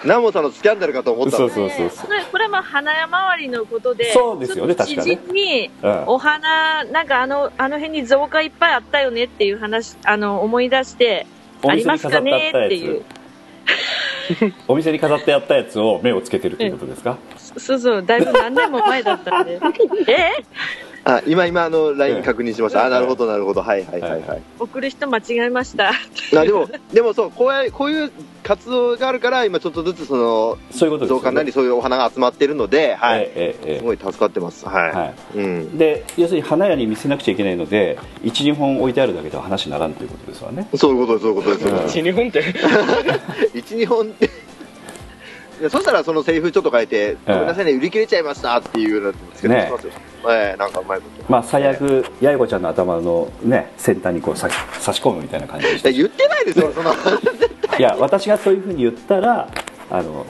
[0.03, 1.37] ナモさんのスキャンダルかと思った。
[1.37, 2.07] そうのそうそうそう。
[2.07, 5.17] これこれはまあ花屋周りのことでそうですよね確かね。
[5.17, 6.03] 知人にうん。
[6.07, 11.32] お花なんかあのあの辺に造花いっぱいあったよねっていう話あの思い出してお
[11.69, 13.01] ありますか店に飾っ
[14.67, 17.17] お店に飾ってあったやつを目をつけてるということですか？
[17.57, 19.59] そうそうだいぶ何年も前だったんで。
[20.07, 20.31] え？
[21.05, 22.85] あ今今あのえ LINE え確認しました。
[22.85, 23.61] あなるほどなるほど。
[23.61, 24.41] はいはいはいはい。
[24.57, 25.89] 送る人間違えました。
[25.89, 28.11] あでもでもそうこうやこういう
[28.41, 31.19] 活動があるから今ちょっとずつそのそういうことですよね。
[31.19, 33.23] 増刊なりそういうお花が集まってるので、はい。
[33.23, 34.65] ええええすごい助かってます。
[34.65, 35.37] はい、はい。
[35.37, 35.77] うん。
[35.77, 40.69] で要するに花屋に見せなくちゃいけないので12本置いてあるだけでは話にならんということですわね。
[40.75, 41.89] そういうことですそういうことです、うん。
[41.89, 42.43] 新日本って。
[43.53, 44.29] 12本って
[45.63, 49.93] いやそしたらそのセリフちょっと変えて、ごめんなさいね売り切れちゃいましたっていうのつけてねますよ、
[50.29, 55.89] ええなんかうまいことまあ最悪八重子ちゃんの頭のね先端にこう差し差し込むみたいな感じでした。
[55.89, 56.91] 言ってないですよその。
[57.79, 59.47] いや私がそういうふうに言ったら
[59.89, 60.25] あの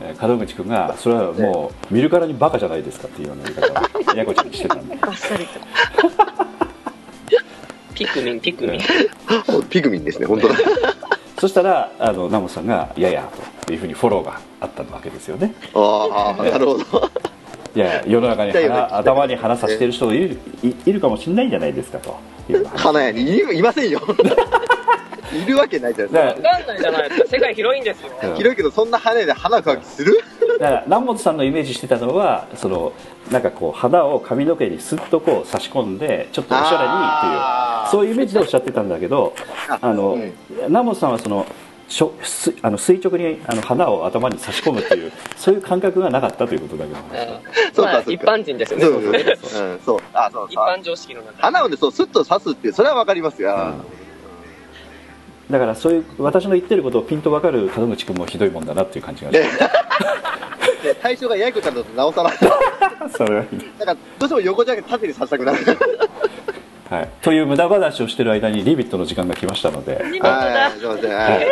[0.00, 4.96] えー門口君がそれはもう見るからにバカじゃないですかっていうような言い方を八重子ちゃんにしてたんで。
[4.96, 5.60] バッサリと。
[7.94, 8.80] ピクミンピクミン。
[9.68, 10.54] ピグ ミンですね本当だ
[11.38, 13.28] そしたらあのナモさんが「いやいや」
[13.66, 15.54] というふうにフォローがあったわけですよね。
[15.74, 17.10] ああなるほど。
[17.76, 22.16] いや世の中に頭に花さしてる人いるいいるかもしれないんじゃないですかと。
[22.50, 22.80] いう話。
[22.80, 24.00] 花屋にいいませんよ。
[25.32, 26.42] いるわけないじゃないですか。
[26.42, 27.26] だかわかんないじゃないですか。
[27.28, 30.18] 世界広いんですよらうん広いけどそんな花屋で花描きする？
[30.58, 32.92] だから南本さんのイメージしてたのはその
[33.30, 39.34] なんかこう花を髪の毛にスッとこう差し込んでちょっとおしゃれにっていうあそういうイメージでおっしゃってたんだけど
[39.68, 41.46] ああの、うんナモさんはその
[41.88, 47.40] しょすあの垂直にあの花を頭に差し込むっていう そういう感覚がなかったということだけどあ
[47.72, 48.84] そうかそうかまあ一般人ですよね。
[48.84, 49.62] そうそうそうねそう。
[49.62, 50.00] うん、そう。
[50.12, 50.64] あ、そうそう。
[50.74, 51.42] 一般常識の中で。
[51.42, 53.54] 花をね、そう、スッと刺すっていう、それはわかりますよ。
[53.54, 53.82] うん
[55.50, 59.48] だからそういう私の言ってることをピンと分かる門口君もひどいもんだなっていう感じがしてで
[61.00, 62.32] 対象が八重子ちゃんだとなおさら。
[63.10, 65.58] それはいいだから、どうしても横じゃなくて縦に刺したくなる。
[66.90, 71.12] はい、という無駄話をしてる間にリビットの時間が来ましたので、見事だはい、すいません。
[71.12, 71.46] はい。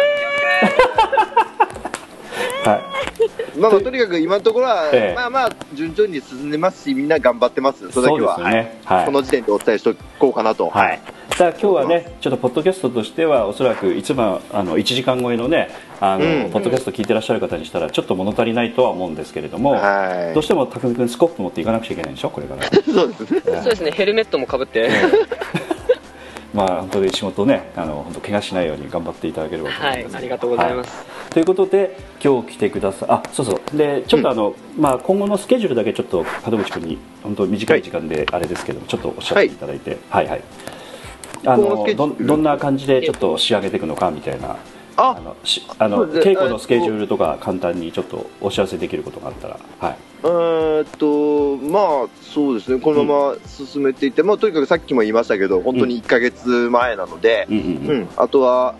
[2.66, 7.90] はい、まあまあ、とにかく今のところは、ええまあまあ、順調に進んでますし、みんな頑張ってます。
[7.92, 9.04] それだけは。
[9.04, 10.68] この時点でお伝えしておこうかなと。
[10.70, 11.00] はい、
[11.34, 15.68] さあ今日はねちょっとポッドキャストとしてはおそらくいつもあの1時間超えのね
[16.00, 16.50] あの、うん。
[16.50, 20.34] ポッドキャスト聞いてらっしゃる方にしたらちょっと物足りないとは思うんですけれども、はい。
[20.34, 22.62] どうしても匠君スコップ持っていかなくちゃいけないんでしょこれから。
[22.82, 23.40] そうですね。
[23.44, 24.88] そうですね、ヘルメットもかぶって。
[26.54, 30.88] まあ本当に仕事ねあの本当怪我しないように頑張っていただければと思はいいま、す、ありがとうございます。
[30.88, 31.32] はい。
[31.32, 33.76] ということで今日来てくださいあそうそう。
[33.76, 39.98] でちょっとあの、まあ、今後のスケジュールだけちょっと門口君に本当短い時間であれですけどもちょっとおっしゃっていただいて。
[40.08, 40.26] はい。
[40.26, 40.75] はいあ今
[41.44, 44.56] 後のどどんな感じでちょっと仕上げていくのかみたいな。
[44.98, 49.96] ああ、のしあの稽古のスケジュールとか簡単にちょっとお知らせできることがあったらはい。
[50.24, 58.74] えーっと、まあ、そうですね、このまま進めていって、まあ、とにかくさっきも言いましたけど、本当に1ヶ月前なので、うんうんううんん、あとは、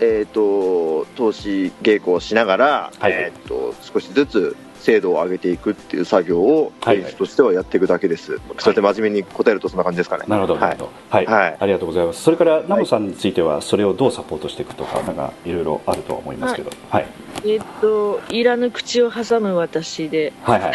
[0.00, 3.12] えーっと、投資稽古をしながら、はい。
[3.12, 8.40] えーっと、少しずつ精度を上げていくっていう作業を、はい演出としてはやっていくだけです。
[8.58, 10.24] それで真面目に答えるとそんな感じですかね。
[10.26, 10.92] なるほど、なはいるほど。
[11.10, 12.22] はい、はいありがとうございます。
[12.22, 16.70] それから、ナモさんについては、それをどうサポートしていくとか、なんか、いろいろあるとは思いますけど。
[16.88, 17.06] はい。
[17.46, 20.32] えっと、いらぬ口を挟む私で。
[20.42, 20.72] はい、はい。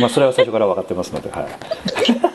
[0.00, 1.46] まあ、それは最初から分かってますので、はい。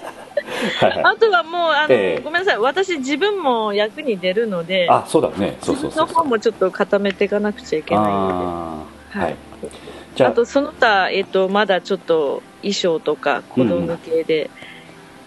[0.80, 2.60] はい、はあとはもう、あの、ええごめんなさい。
[2.60, 5.58] 私自分も役に出るのでい。、あ、そうだね。
[5.62, 6.06] そうそうそうそう。
[6.06, 9.36] 自分の方もちょっと固めていかなくちゃいけないのあーははいい。
[9.62, 9.97] じゃで。
[10.26, 14.50] あと、その他、えっと、まだちょっと衣装とか子供系で、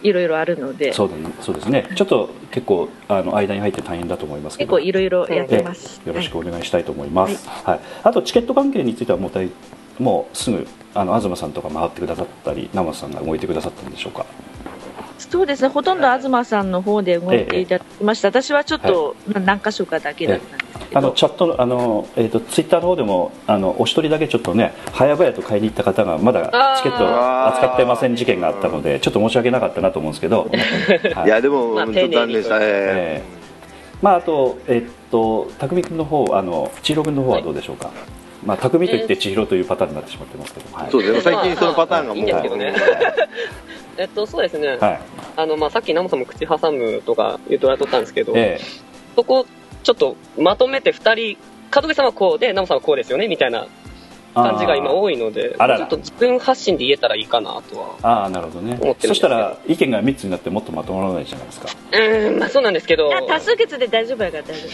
[0.03, 1.31] いろいろあるので、そうだね。
[1.40, 1.87] そうですね。
[1.94, 4.76] ちょっと、結構、あの、間に入って大変だと思いますけど。
[4.76, 6.00] 結構いろいろやってます。
[6.07, 7.46] よろしくお願いしたいと思います。
[7.48, 7.81] はい。
[8.03, 9.50] あとチケット関係についてはもう大
[9.98, 14.24] もうすぐあの東さんとか回ってくださったり、生さんが動いてくださったんでしょうか。
[15.31, 18.29] そうですね、ほとんど東さんの方で動いていただきました。
[18.29, 30.51] 私はちょっと、な何箇所かだけだったんですけど、あのチャットのあのえっ、とツイッターの方でもあのお一人だけちょっとね早々と買いに行った方がまだチケットを扱ってません事件があったのでちょっと申し訳なかったなと思うんですけど。
[31.14, 32.64] は いいや、でも、まあ本当残念でしたね。
[32.66, 33.40] ええ
[34.03, 37.90] まああとえっ、と匠君の方あの千尋君の方はどうでしょうか？
[38.45, 40.77] まあ匠と言って千尋というパターンになってしまってますけど。
[40.77, 40.90] はい。
[40.90, 42.16] そうですね、最近そのパターンがもう。
[42.16, 42.75] いいんですけどね
[44.01, 44.79] えっと、そうですね。
[44.79, 45.01] はい。
[45.37, 48.59] あの、まあ、さっきナモさんも口挟むとか言うとられとったんですけど、え
[49.15, 49.47] そこ、
[49.83, 51.37] ちょっとまとめて二人、
[51.75, 53.69] 門口さんはこうで、ナモさんはこうですよね、みたいなえ
[54.35, 55.81] 感じが今多いので、あらら。
[55.81, 57.97] ちょっと自分発信で言えたらいいかなとは。
[58.03, 58.63] ああなるほど。
[58.63, 61.69] ねそしたら意見が3つになってもっとまとまらないじゃないですか。
[61.93, 63.11] うーん、まあそうなんですけど。
[63.29, 64.69] 多数決で大丈夫やから大丈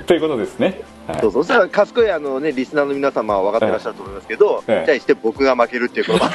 [0.06, 1.20] ということですね、はい。
[1.20, 6.18] そうそうそしたら、賢いあの、ね、リスナーの皆様は分かってらっしゃると思いますけど、ええに対して僕が負けるっていうこの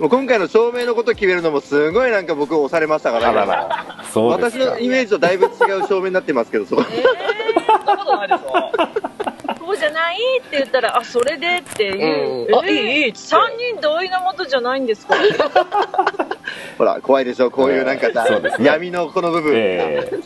[0.00, 4.04] もう今回の照明のことを決めるのもすごいなんか僕押されましたから、あらら。
[4.12, 4.64] そうですか。
[4.64, 5.52] 私のイメージとだいぶ違う
[5.86, 6.82] 照明になってますけど、そこ。
[6.82, 6.94] そん
[7.84, 8.70] なことないでしょ。
[8.72, 9.62] 夫。
[9.66, 12.46] こうじゃないって言ったら、あ、それでっていう。
[12.48, 13.40] うんあいいいいっつって三
[13.74, 15.14] 人同意のもとじゃないんですか？
[16.78, 18.66] ほら、怖いでしょ、こういうなんかさ、そうですね。
[18.68, 19.52] 闇のこの部分。
[19.54, 20.16] ええ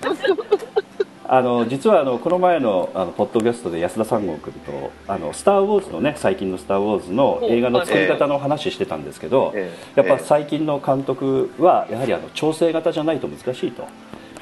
[1.28, 10.00] あの実はあのこの前のあのポッドキャストで安田三郷君と「あのスター・ウォーズ」のね最近の「スター・ウォーズ」の映画の作り方の話してたんですけど、ええ。
[10.00, 13.84] やっぱ最近の監督はやはりあの調整型じゃないと難しいと。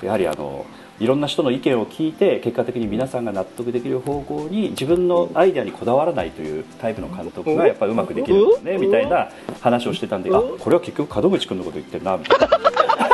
[0.03, 0.67] やはりあの
[1.01, 9.29] いろんな人の意見を聞いて結果的に皆さんが納得できる方向に自分のアイデアにこだわらないというタイプの監督がやっぱりうまくできるんですねみたいな
[9.61, 13.14] 話をしてたんであこれは結局門口君のこと言ってるなみたいな。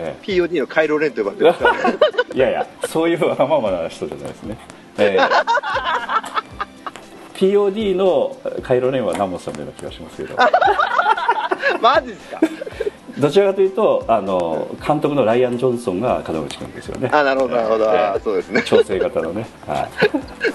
[0.00, 1.98] ええええ POD のカイロレンと呼ばれてますから、ね、
[2.34, 4.58] いやいや、そういうわがままな人じゃないですね。
[4.98, 5.28] えー
[7.34, 10.36] POD のカイロレンはナモさんのような気がしますけど、
[11.80, 12.38] マジですか？
[13.18, 17.08] どちらかというと、あの監督のライアン・ジョンソンが門口君ですよね。
[17.12, 18.62] あ、なるほど、なるほど、あそうですね。
[18.62, 19.46] 調整型のね。
[19.66, 19.88] は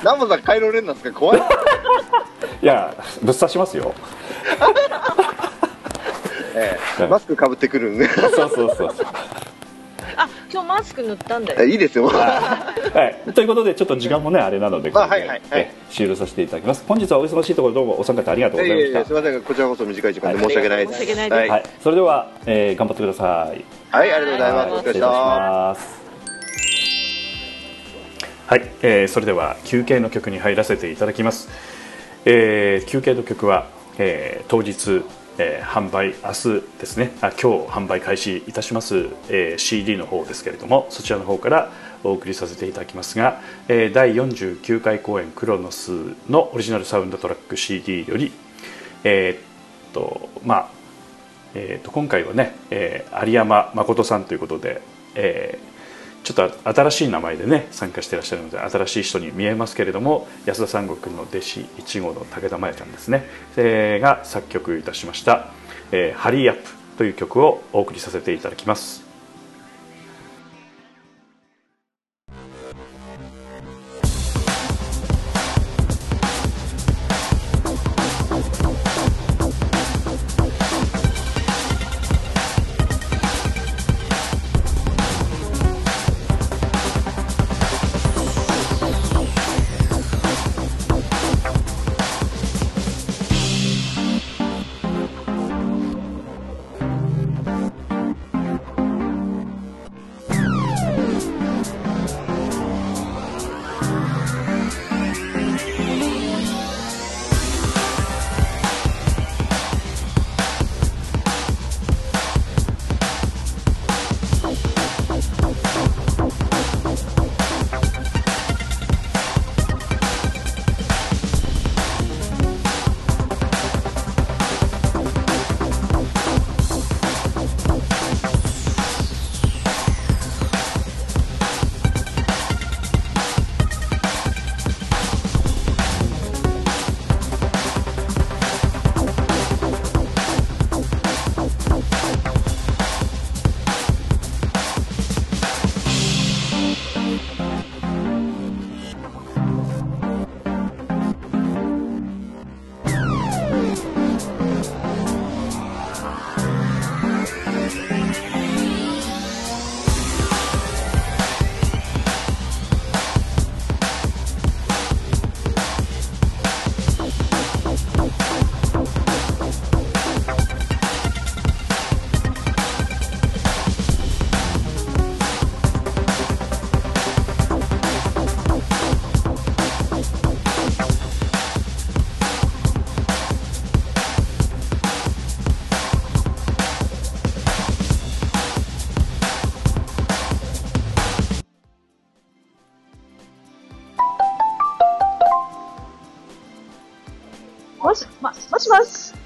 [0.04, 1.20] ナモさんカイロレンなんですか？
[1.20, 1.40] 怖い。
[1.40, 1.42] い。
[2.62, 3.92] いや、ぶっ刺しますよ。
[6.56, 7.08] ええ。
[7.08, 8.08] マスクかぶってくるんで。
[8.08, 9.08] そうそうそうそう。
[10.18, 11.64] あ、今日マスク塗ったんだよ。
[11.64, 12.08] えいいですよ。
[12.08, 15.42] はい、ということでちょっと時間もねあれなのでこれで、はいはいはい。
[15.52, 16.86] え終了させていただきます。
[16.88, 21.00] 本日はお忙しいところどうもお三方ありがとうございましたすみません、こちらこそ短い時間で申し訳ないです。
[21.00, 21.40] 申し訳ないです。
[21.40, 23.66] はい、はい、それでは、えー頑張ってください。
[23.92, 24.72] はい、ありがとうございます。
[24.72, 26.06] お疲れ様でし
[28.48, 31.50] はい、えーそれでは休憩の曲に入らせていただきます、
[32.26, 35.04] えー休憩の曲は、えー当日、
[35.38, 37.12] えー販売明日ですね。
[37.22, 41.72] あ今日販売開始いたします、えー CD の方ですけれどもそちらの方から
[42.04, 45.92] お送りさせていただきますが、えー第49回公演クロノス
[46.30, 48.32] のオリジナルサウンドトラック CD より
[49.04, 50.70] えーっとまあ
[51.58, 54.82] えー、と今回はね、えー有山誠さんということで、
[55.16, 55.75] えー
[56.26, 63.26] ちょっと新しい名前でね参加してらっしゃるので新しい人に見えますけれども安田三国の弟子1号の武田真弥ちゃんですね、
[63.58, 65.52] えが作曲いたしました
[65.94, 69.05] 「えーハリーアップ」という曲をお送りさせていただきます。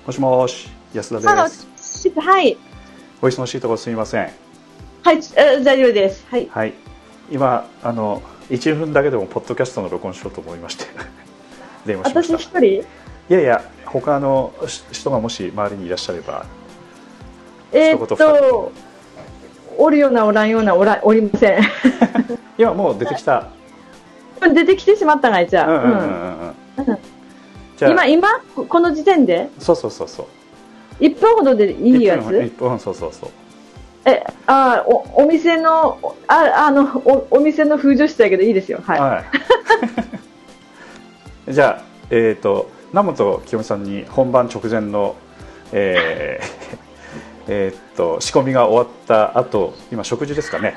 [0.09, 2.57] もしもし安田ですしはい。
[3.21, 4.31] お忙しいところすみません
[5.03, 6.25] はい、え大丈夫です。
[6.31, 6.47] はい。
[6.49, 6.73] はい
[7.29, 10.85] 今あの1分だけでもポッドキャストの録音しようと思いまして
[11.85, 12.65] 電話しました私一人？
[12.65, 12.85] い
[13.29, 16.43] やいや他のし人がもし周りにいらっしゃれば
[17.71, 18.71] えーっと、
[19.77, 21.61] おるようなおらんようなおらおりません。
[22.57, 23.49] 今もう出てきた
[24.41, 25.71] 出てきてしまったがいじゃあ。
[25.71, 26.97] うんうんうんうんうん
[27.79, 27.91] じゃあ。
[27.91, 29.49] 今、今、ここの時点で？
[29.59, 31.03] そうそうそうそう。
[31.03, 33.29] 1分ほどでいいや1分つ1分そうそうそう。
[34.05, 38.79] え、あお、お店の、あ、あの、お、お店の風女したけどいいですよ。
[38.85, 38.99] はい。
[38.99, 39.23] は
[41.47, 41.53] い。
[41.53, 45.15] じゃあえっ、と南本清美さんに本番直前の
[45.71, 46.77] えー
[47.47, 50.75] えーっと仕込みが終わった後今食事ですかね？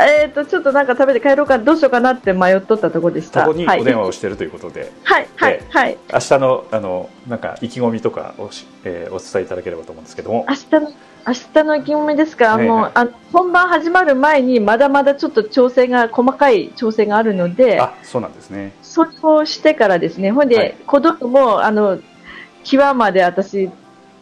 [0.00, 3.44] えーっと、ちょっとなんか食べて帰ろうか、どうしようかなって迷っとったとこでした。
[3.44, 3.80] そこにはい。
[3.80, 5.98] お電話をしているということで、はい、はいえ、はい。
[6.12, 10.46] 明日のあのなんか意気込みとかをし、えーお伝えいただければと思うんですけども。
[10.48, 10.92] 明日の
[11.26, 12.66] 明日の意気込みですか、はいはい。
[12.68, 18.72] もうあの本番始まる前にまだまだちょっと調整が細かい調整があるのであそうなんですね。
[18.82, 20.30] それをしてからですね。
[20.30, 20.76] ほんで、はい。
[20.86, 21.98] 小道具もあの
[22.64, 23.68] 際まで私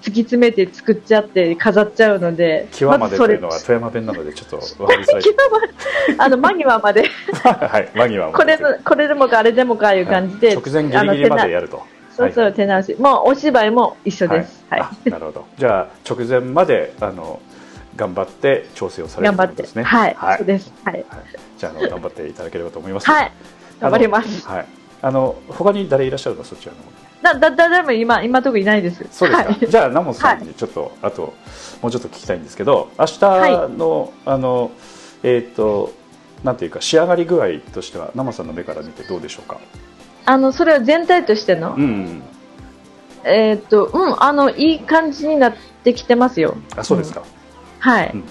[0.03, 4.87] 突き詰めて作っちゃって飾っちゃうので極までというのは富山弁なのでちょっと分
[6.18, 7.11] あの間際まで。
[7.43, 8.39] はい間際まで。
[8.39, 11.83] これのこれでもかあれでもかいう感じで、直前ギリギリまでやると。
[12.16, 15.47] そうそう、はい手直しもうお芝居も一緒です、はいあなるほど。
[15.59, 17.41] じゃあ直前まであの
[17.97, 19.83] 頑張って調整をされるとですね。
[19.83, 20.39] はい、はい。
[20.39, 20.73] そうです。
[20.85, 21.05] はい、はい。
[21.59, 23.11] じゃああの頑張っていただければと思います。
[23.11, 23.33] はい、
[23.81, 24.47] 頑張ります。
[24.47, 24.66] あのはい。
[25.03, 26.45] あの他に誰いらっしゃるの？
[26.45, 29.07] そちらの方にだ、だ、誰も今、今とこいないです。
[29.11, 29.67] そうですか、はい。
[29.69, 31.35] じゃあナモさんにちょっと、あと
[31.83, 33.19] もうちょっと聞きたいんですけど明日
[33.77, 34.71] の、あの
[35.23, 35.93] えっ、と
[36.45, 39.59] なんていうか仕上がり具合としてはナモさんの目から見てどうでしょうか？
[40.27, 42.23] あの、それは全体としての、うん
[43.25, 45.55] えーっと、うん、あの、いい感じになっ
[45.85, 46.57] てきてますよ。
[46.77, 47.23] あそうですか、
[47.81, 48.11] はい。
[48.12, 48.25] うん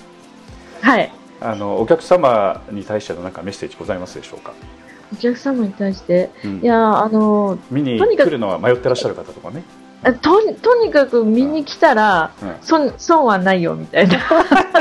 [0.82, 1.12] はい。
[1.42, 4.54] あのお客様に対してのなんかメッセージございますでしょうか、
[5.14, 9.64] お客様に対して、うんいや、あの、見に来るのは迷ってらっしゃる方とかね、
[10.03, 14.20] えとに、とにかく見に来たら、うん損、損はないよ、みたいな。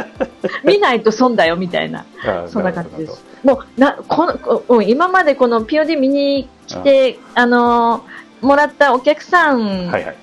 [0.65, 2.05] 見ないと損だよ、みたいな。
[2.27, 3.25] あそんな感じです。
[3.43, 4.27] もう、な、こ
[4.69, 8.05] の、今までこの POD 見に来て、あの
[8.41, 10.17] もらったお客さんどはいはい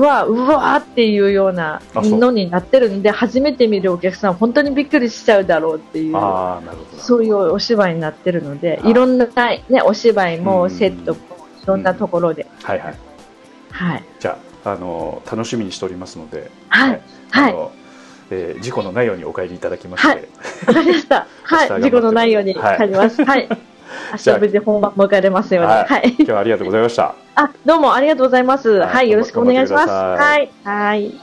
[0.00, 6.16] は、うわーっていうようなのになってるんで、初めて見るお客さん、本当にびっくりしちゃうだろうっていう、
[6.98, 9.26] そういうお芝居になってるので、あいろんな、
[9.68, 11.20] ね、お芝居うんもセットも、
[11.62, 12.94] いろんなところで、はいはい
[13.70, 14.04] はい。
[14.20, 17.00] じゃああの楽しみにしておりますのではい。
[17.30, 17.52] はい。
[17.52, 17.72] あの
[18.30, 20.28] えー事故のないようにお帰りいただきまして、はい
[20.66, 21.26] わかりました。
[21.44, 21.82] はい。
[21.82, 23.24] 事故のないようにはい帰ります。
[23.24, 23.48] はい。
[23.50, 23.56] 明
[24.18, 25.70] じゃあ日無事本番迎えれますように。
[25.70, 26.14] はいはい。
[26.18, 28.68] 今日はありがとうございましたあ、どうもありがとうございます。
[28.70, 29.10] はいはい。
[29.10, 29.88] よろしくお願いします。
[29.88, 30.50] はい。
[30.64, 31.14] はい。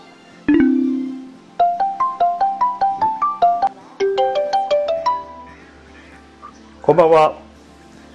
[6.82, 7.38] こんばんは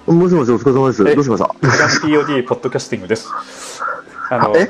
[0.05, 1.07] もしもし、お疲れ様です。
[1.07, 1.53] えどうしました？
[1.59, 3.29] グラン POD ポッドキャスティングです
[4.29, 4.69] あのえ？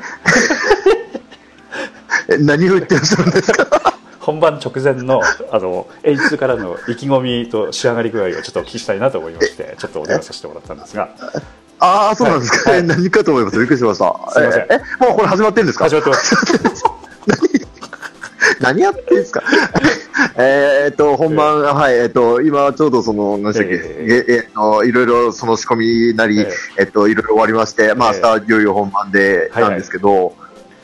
[2.34, 3.94] え何を言ってらっしゃるんですか？
[4.20, 11.08] 本番直前のあの演出からの意気込みと仕上がり具合をちょっとお聞きしたいなと思いましてちょっとお電話させてもらったんですが
[11.80, 12.70] ああ、そうなんですか。
[12.70, 12.80] はい。
[12.80, 13.58] え何かと思います。
[13.58, 14.14] びっくりしました。
[14.32, 14.62] すいません。
[14.62, 15.84] え、えもうこれ始まってるんですか？
[15.84, 16.34] 始まってます。
[18.60, 18.80] 何？
[18.82, 19.42] やってんですか？
[20.36, 25.76] えーっと、本番、はい、えーっと、今ちょうどその、何でしたっけ、えええっと、いろいろその仕込
[26.10, 30.34] みなり、ええっと、いろいろ終わりまして、まあ、ええ明日いよいよ本番で、はいはいなんですけど、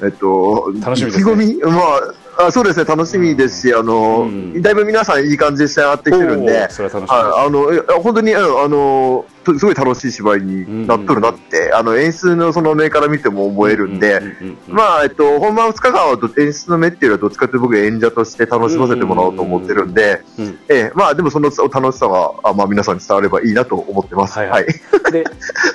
[0.02, 1.32] えっと、楽しみですね。
[1.32, 2.00] 意気込み、まあ、
[2.38, 4.60] あそうですね、楽しみですし、あの、うん。
[4.60, 7.16] だいぶ皆さんいい感じで仕上がってきてるんおでー、それは楽しみ。
[7.16, 20.58] ですはい、あの、え本当に、うんあの、とすごい楽しい芝居になっとるなって、あの、演出のその目から見ても思えるんで、うんうんうんうんまあ、えっと、本番2日間はど演出の目っていうよりはどっちかというと僕演者として楽しませてもらおうと思ってるんで、うん。
[20.68, 24.38] ええ、まあでもその楽しさが、あまあ皆さんに伝わればいいなと思ってます。
[24.38, 24.64] はいははい。
[24.64, 24.66] い。
[25.10, 25.24] で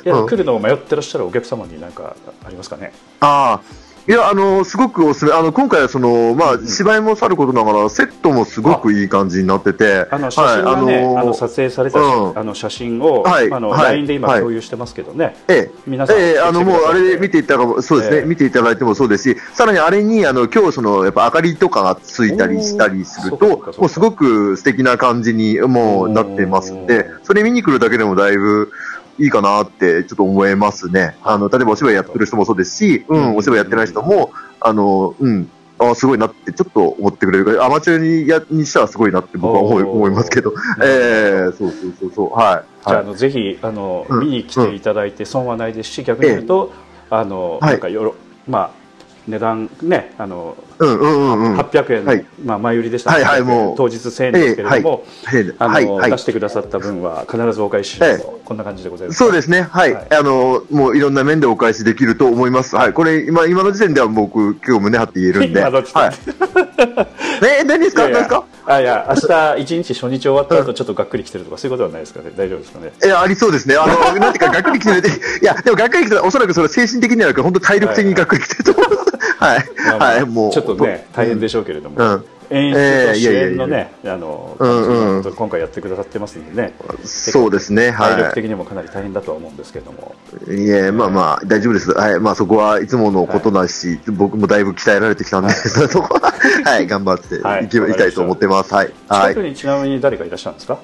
[0.04, 2.92] 来るのを迷ってらっしゃるお客様に何かありますかね？
[3.22, 3.81] ああ。
[4.08, 5.32] いや、あの、すごくおすすめ。
[5.32, 10.08] あの、今回はその、まあ、芝居もさることながら、セットもすごくいい感じになってて。
[10.10, 12.40] あの写真があの撮影された、うん。
[12.40, 14.40] あの写真を、はいあのはい LINE で今はい。
[14.40, 15.72] 共有してますけどね、ええ。
[15.86, 18.26] 皆さんええあの、もう、あれ見ていただくそうですね、ええ。
[18.26, 28.72] 見ていただいてもそうですし、さらにあれに、あの、今日、その、やっぱ明かりとかがついたりしたりするともうすごく素敵な感じに、もう、なってますんで、それ見に来るだけでもだいぶ、
[29.20, 31.16] いいかなって、ちょっと思えますね。
[31.24, 35.50] あの、例えばお芝居やってる人もそうですし、ううんん、お芝居やってない人も、あの、うん、
[35.80, 37.46] あすごいなって、ちょっと思ってくれる。
[37.46, 40.54] から、アマチュアにやにしたらすごいなって僕は思い思いますけど、
[40.84, 42.88] ええそうそうそうそう、はい。
[42.88, 44.20] じゃあ,、のぜひあの、うん。
[44.22, 46.72] 見に来ていただいて損はないですし、逆に言うと、
[47.10, 47.72] あのはい。
[47.72, 48.16] なんかよろ
[48.48, 48.81] まあ
[49.28, 51.16] 値段ねあの、うんうんう
[51.48, 51.60] んうん。
[51.60, 52.26] 800円、はい。
[52.44, 53.12] まあ前売りでした。
[53.12, 53.76] はいはいもう。
[53.78, 55.54] 当日1000円ですけれども、はい。
[55.60, 56.12] あのはいはい。
[56.12, 58.22] 出してくださった分は必ずお返しします。
[58.22, 59.18] と、こんな感じでございます。
[59.20, 60.08] そうですね、はい、はい。
[60.10, 62.76] あの、もういろんな面でお返しできると思います。
[62.76, 65.62] はい、これ、今、今の時点では僕、今日胸張って言えるんで。
[65.64, 65.82] はい。
[67.62, 68.04] え、何ですか？
[68.04, 68.44] 何ですか？
[68.66, 72.32] あいや明日一日初日終わった後ちょっとがっくり来てるとかそういうことはないですかね？
[72.36, 72.92] 大丈夫ですかね？
[73.04, 73.76] え、ありそうですね。
[73.76, 75.10] あの、 なんていうか、がっくり来てる。
[75.42, 76.26] いや、でもがっくり来てる。
[76.26, 79.02] おそらくそれは精神的にはなく、本当体力的にがっくり来てると思います。
[79.38, 79.66] はい。
[79.78, 80.54] まあまあはい、もう。
[80.54, 86.74] ちょっとね大変でしょうけれども、うん演出と主演のね、あの、うんうん今回やってくださってますんでね、
[87.04, 90.16] そうですね、体力は的にもかなり大変だとは思うんですけども、
[90.48, 90.54] い。
[90.54, 91.92] いえ、まあまあ、大丈夫です。
[91.92, 92.20] はい。
[92.20, 96.34] まあそこはいつものことだし、僕もだいぶ鍛えられてきたんで、そこは、
[96.66, 98.74] はい、頑張ってはいいけばいきたいと思ってます。
[98.74, 98.92] はい。
[99.08, 99.48] はい近く。
[99.48, 100.80] にちなみに誰かいらっしゃるんですか？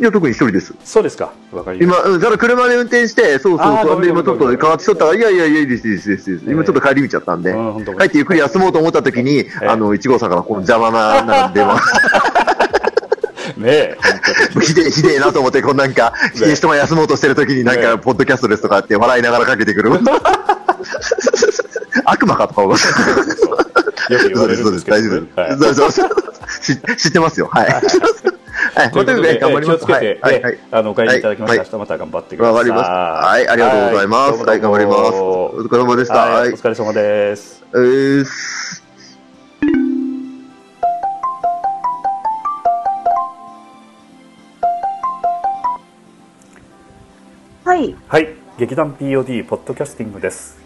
[0.00, 0.74] いや、特に一人です。
[0.84, 6.50] そうですか、わかりまし今、うん、だから車で運転して、そうそうそう、で、今ちょっと変わってしとったから、いやいやいや、いいです、いいです、いいです。
[6.50, 7.54] 今ちょっと帰り見ちゃったんで、
[7.98, 12.54] 帰ってゆっくり休もうと思った時に、ええあの、1号さんからこの邪魔な、なんか電話、た。
[13.56, 13.96] ねえ、
[14.52, 19.92] 本ひでえ、ひでえなと思って、こうなんか、ね人が休もうとしてる時になんねか、ポッドキャストですとかって笑いながらかけてくる。
[22.04, 22.82] 悪魔かとか思って。
[24.08, 25.74] 当よく言われそうです、そうです、大丈夫はいです。
[25.74, 26.10] そうそうそう。
[26.60, 27.82] 知知ってますよ、はい。
[28.74, 29.78] はい、ということで、頑張ります。
[29.78, 30.58] 気をつけて、はい、はい、はい。
[30.72, 32.54] あのお帰りいただきまして、はい明日また頑張ってください。
[32.54, 32.92] わかりました。
[32.92, 34.42] はい、ありがとうございます。
[34.42, 35.00] はい、頑張ります。
[35.12, 36.42] お疲れ様でした。
[36.42, 36.44] お。
[36.46, 37.64] 疲れ様です。
[37.72, 38.82] えーす
[47.64, 47.96] はい。
[48.08, 50.58] はい、劇団 POD ポッドキャスティングです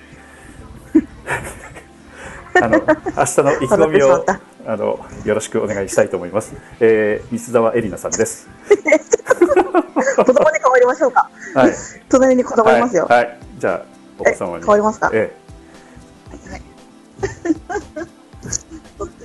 [2.61, 2.89] あの明日
[3.43, 4.25] の意気込みを
[4.69, 8.51] あのよろしくお願いしたいと思います、えー、三沢エリナさんです。
[10.15, 11.31] 子供に変わりましょうか。
[11.55, 11.73] はい。
[12.11, 13.07] 隣に子供いますよ。
[13.09, 13.39] はい、はい。
[13.57, 13.83] じゃあ
[14.19, 14.59] お子様に。
[14.59, 15.11] え変わりますか？
[15.15, 15.35] え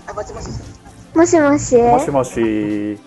[0.08, 0.48] あもしもし
[1.14, 1.40] もし。
[1.42, 1.78] もし。
[1.78, 2.10] えもし。
[2.10, 3.00] もし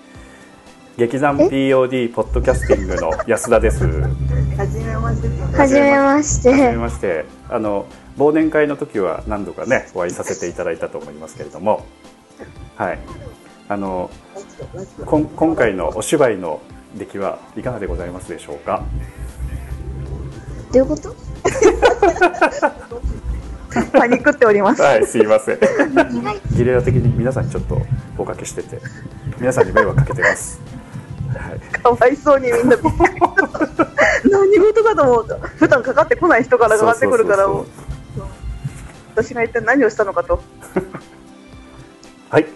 [0.99, 3.83] 劇団 POD ポッドキャスティングの安田です。
[3.83, 5.57] はじめまして。
[5.57, 6.77] はじめましはじめて。
[6.77, 7.25] まして。
[7.49, 7.87] あの
[8.19, 11.87] 忘年会の時は何度かねお会いさせていただいたと思いますけれども
[12.77, 12.99] はい。
[13.69, 14.11] あの
[15.05, 16.61] こん今回のお芝居の
[16.95, 18.83] 出来はいかがでございますでしょうか？
[20.73, 21.15] どういうこと？
[23.93, 24.83] パニックっております。
[24.83, 25.59] はいすいません。
[26.57, 27.81] ゲリラ的に皆さんにちょっと
[28.17, 28.81] おかけしてて
[29.39, 30.61] 皆さんに迷惑かけてます。
[31.35, 31.61] はい。
[31.83, 32.77] かわいそうにみんな。
[34.31, 37.49] 何事かと思うと普段かかってこない人からかかってくるから。
[39.15, 40.41] 私が一体何をしたのかと。
[42.31, 42.47] はい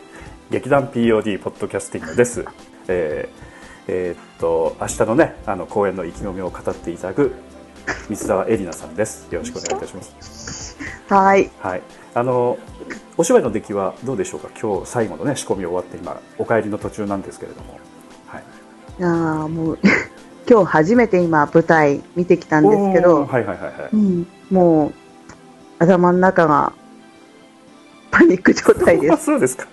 [0.50, 2.44] 劇団 POD ポッドキャスティングです。
[2.88, 3.50] えー
[3.86, 7.32] えーっと明日のねあの公演の意気込みを語っていただく
[8.08, 9.32] 三沢エリナさんです。
[9.32, 10.76] よろしくお願いいたします。
[11.08, 11.50] はい。
[11.60, 11.82] はい、
[12.14, 12.58] あの
[13.16, 14.48] お芝居の出来はどうでしょうか？
[14.60, 17.78] 今日最後のね仕込み終わって今お帰りの途中なんですけれども、
[18.26, 18.42] はい、
[18.98, 19.78] いやーもう
[20.50, 23.24] 今日初めて今舞台見てきたんですけど。
[23.24, 23.88] はいはいはいはい。
[23.92, 24.92] うん、もう
[25.78, 26.72] 頭の中が
[28.10, 29.26] パニック状態であす。
[29.30, 29.66] そうですか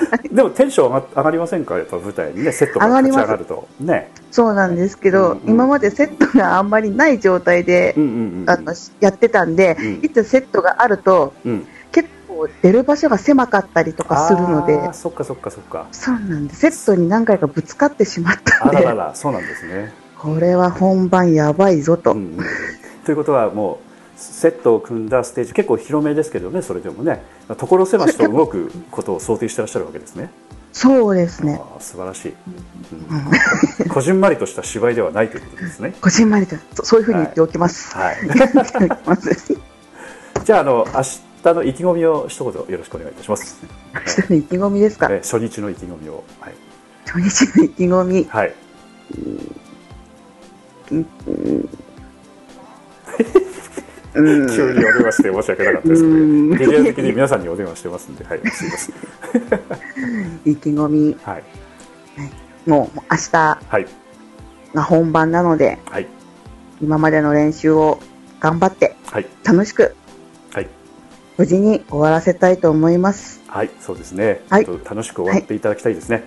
[0.30, 3.68] でもテンション上が上がりませんかやっぱ舞台にねセットが立ち上がると。
[3.80, 4.10] ね。
[4.30, 10.00] そうなんですけど、うんうん今までセットがあんまりない状態で、うんうんうんあのやってたんで、うん。
[10.02, 11.66] いつセットがあるとうん。
[11.90, 14.92] 結構出る場所が狭かったりとかするので。
[14.92, 15.86] そっかそっかそっか。
[15.92, 16.60] そうなんです。
[16.60, 18.82] セットに何回かぶつかってしまったんで。
[18.82, 22.38] ららそうなんですね、これは本番やばいぞと、うんうん、
[23.04, 23.91] ということはもう
[24.22, 27.22] セットを組んだステージ結構広めですけどねそれでもね。
[27.56, 30.30] 所狭しと動くことを想定してらっしゃるわけですね。
[30.72, 31.60] そうですね。
[31.80, 32.34] 素晴らしい、
[33.82, 33.88] うん。
[33.88, 35.94] こじんまりとした芝居ではないということですね。
[36.00, 38.18] こじんまりとそそういうふうに言っておきます、はい。
[38.24, 39.54] 言っておきます。
[40.44, 43.58] じゃああの明日の意気込みを一言よろしくお願いいたします。
[43.94, 46.24] 明日の意気込みですか、え初日の意気込みを。
[46.40, 46.54] はい。
[47.04, 48.54] 初日の意気込み、はい。
[49.14, 49.56] うん
[54.14, 60.40] 急にお電話して申し訳なかったですうんけど、ゲリラ的に皆さんにお電話してますんで、はい、すいません。
[60.44, 61.44] 意気込みはい。
[62.66, 63.86] もう明日はい。
[64.74, 66.06] が本番なのではい。
[66.80, 68.00] 今までの練習を
[68.40, 69.26] 頑張ってはい。
[69.44, 69.94] 楽しく
[70.52, 70.68] はい。
[71.38, 73.70] 無事に終わらせたいと思いますはい。
[73.80, 74.42] そうですね。
[74.50, 76.24] はい楽しく終わっていただきたいですね。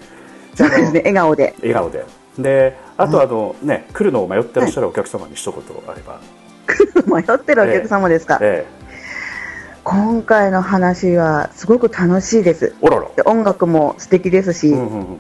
[0.56, 2.06] じそうですね笑顔で笑顔で。
[2.40, 6.20] で、あとあのね、来るのを迷ってらっしゃるお客様に一言あれば。
[7.06, 8.66] 迷ってるお客様ですか、え
[9.84, 12.78] 今回の話はすごく楽しいですえ。
[12.82, 13.08] おらら。
[13.16, 15.20] で音楽も素敵ですし、うんうん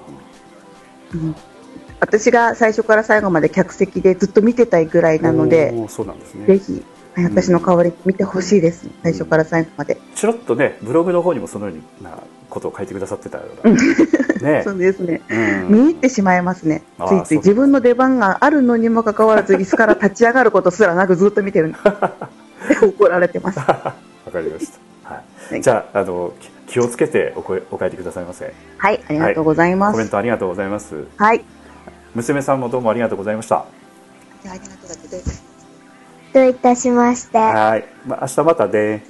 [1.13, 1.35] うん
[2.01, 6.45] 私が最初から最後まで客席でずっと見てたいぐらいなので、おーそうなんですね。
[6.45, 6.83] ぜひはい
[7.23, 9.97] 私の代わりに見てほしいです、最初から最後まで。
[10.15, 12.17] ちょろっとねブログの方にもそのような
[12.49, 13.75] ことを書いてくださってたような。
[14.41, 14.63] ね。
[14.65, 15.21] そうですね。
[15.29, 15.67] うん。
[15.69, 16.83] 見入ってしまいますね。
[17.07, 17.37] ついつい。
[17.37, 21.73] 自分の出番があるのにもかかわらず、椅子から立ち上がることすらなくずっと見てる。
[22.81, 23.59] 怒られてます。
[23.59, 23.95] わか
[24.41, 24.69] りまし
[25.03, 25.53] た、はい。
[25.53, 25.61] はい。
[25.61, 28.53] じゃああのき気をつけてお声お帰りくださいませ。
[28.77, 29.91] はい、ありがとうございます。
[29.93, 30.95] コメントありがとうございます。
[31.17, 31.43] はい。
[32.15, 33.57] 娘さんもどうもありがとうございました。
[33.57, 33.65] あ
[34.43, 35.44] りがとうございます。
[36.35, 37.37] どういたしまして。
[37.37, 39.05] はい、まあ、明日またね。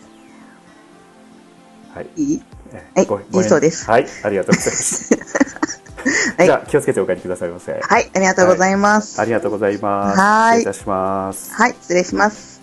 [1.95, 2.09] はい。
[2.15, 2.43] いい？
[2.71, 3.89] えはいごいいそうです。
[3.89, 5.15] はいありがとうございます。
[6.37, 6.45] はい。
[6.45, 7.79] じゃあ気をつけてお帰りくださいませ。
[7.81, 9.19] はい、ありがとうございます。
[9.19, 10.19] ありがとうございます。
[10.19, 10.59] はい。
[10.59, 11.53] 失礼いたします。
[11.55, 12.61] はい、失礼します。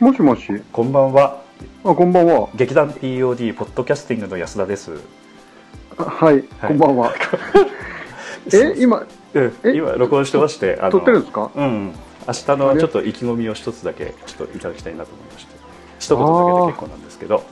[0.00, 0.62] もしもし。
[0.72, 1.42] こんばんは。
[1.84, 2.48] あ、こんばんは。
[2.54, 4.92] 劇団 POD ポッドキャスティングの安田です。
[5.98, 7.12] あはい、こんばんは。
[8.52, 9.52] え、今、うん。
[9.64, 11.50] え今録音してまして撮ってるんですか？
[11.54, 11.92] うん。
[12.26, 15.56] 明日のちょっと意気込みを一つだけちょっといただきたいなと思いまして。
[15.98, 17.44] 一言だけで結構なんですけど。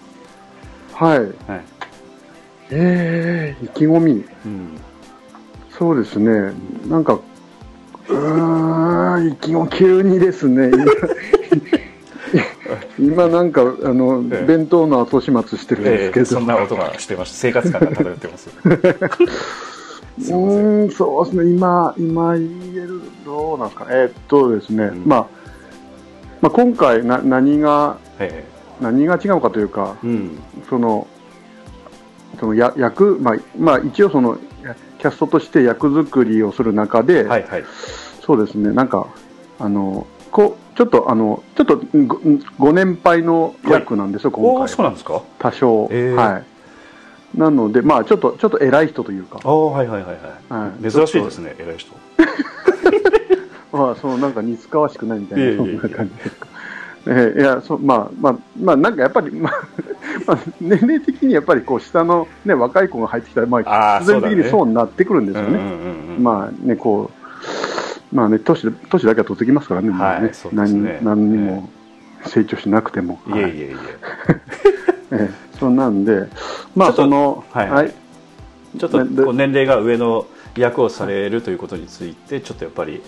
[0.93, 1.19] はい。
[1.19, 1.31] はい。
[2.71, 4.25] えー、意気込み。
[4.45, 4.79] うん。
[5.79, 6.53] そうですね。
[6.89, 7.15] なんか、
[8.09, 10.71] うーん、意気込み、急にですね。
[12.99, 14.47] 今 今なんか、あの、ええ。
[14.47, 16.23] 弁当の後始末してるんでえすけど。
[16.23, 18.49] えそんな音がしてまして生活感が漂ってます
[20.19, 22.45] うーん、そうですね、今、今言
[22.75, 25.03] える、どうなんですかね、えーっとですね、うん。
[25.07, 25.27] まあ、
[26.41, 28.45] まあ、今回な、何が、え
[28.81, 30.39] 何が違うかというか、えうん。
[30.69, 31.07] その、
[32.41, 34.39] そのや役、まあ、まあ、一応その
[34.99, 37.65] キャストとして役作りをする中で、はいはい。
[38.21, 39.07] そうですね、なんか、
[39.59, 42.19] あの、こう、ちょっと、あの、ちょっとご、
[42.59, 44.69] ご年配の役なんですよ、おお今回は。
[44.69, 45.23] そうなんですか？
[45.39, 45.89] 多少。
[45.91, 46.45] えーはい。
[47.35, 50.17] なので、まあ、ちょっと、ちょっと偉い人というか、ああはいはいはい
[50.51, 50.91] はい、はい。
[50.91, 51.93] 珍しいですね偉い人。
[53.73, 56.47] ま あ、その、なんか似つかわしくないみたいな、そんな感じですか。
[57.09, 59.53] えーいや、そう、まあ、まあ、まあ、なんかやっぱり、まあ、
[60.27, 65.61] まあ、年齢的にやっぱり、こう、下のね、若い子が入ってきたら、まあ、必然的にそうなってくるんですよね。
[66.19, 67.11] まあね、こ
[68.13, 70.05] う、まあね、年、年だけは取ってきますからね、もうね。
[70.05, 71.01] はいそうですね。
[71.03, 71.69] 何何にも
[72.25, 73.21] 成長しなくても。
[73.29, 73.65] はいいえいえ。
[73.65, 73.77] い。
[75.13, 76.27] えええそんなんで、
[76.75, 77.95] まあ、その、はいはい。
[78.79, 80.27] ちょっと年齢が上の
[80.57, 83.03] 役をされるということについてちょっとやっぱり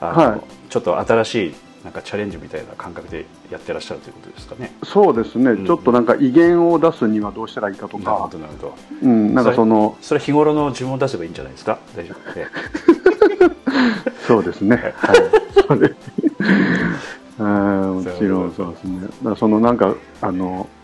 [0.00, 4.72] あの、はいちょっと新しいなんかチャレンジみたいな感覚でやってらっしゃるということですかね。
[4.84, 8.74] そうですね、んちょっとなんか威厳を出すにはどうしたらいいかとなるほか、どなるほど。
[9.02, 11.78] うん、なんかその、それ日頃の自分を出せばいいんじゃないですか？
[11.96, 12.34] 大丈夫？
[12.34, 12.46] で。
[14.26, 14.92] そうですね。
[14.96, 15.16] はい。
[15.66, 15.94] それ
[17.38, 19.00] うんもちろんそうですね。
[19.00, 20.77] だからそのなんか、あの、うん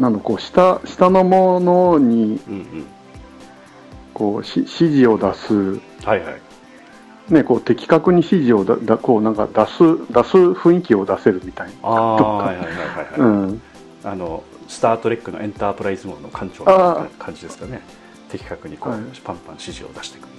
[0.00, 2.86] なんだこう下下のものにうんうん。
[4.14, 5.54] こうし指示を出す、
[6.04, 6.40] はいはい。
[7.32, 9.78] ね、こう的確に指示をだだこうなんか出す
[10.12, 12.30] 出す雰囲気を出せるみたいああとか。
[12.30, 12.74] はいはいはい
[13.20, 13.60] はい。
[14.04, 17.82] あのスタートレックのエンタープライズモードの艦長みたいな感じですかね。
[18.30, 19.00] 的確にこう、はい。
[19.22, 20.32] パンパン指示を出していくみ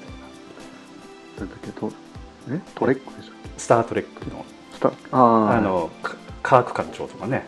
[1.37, 1.53] たいな。
[1.53, 1.91] だけど、
[2.49, 2.59] え？
[2.73, 4.43] トレックでしょスタートレックの。
[4.73, 5.57] スタあー。
[5.57, 7.47] あのカカーク艦長とかね、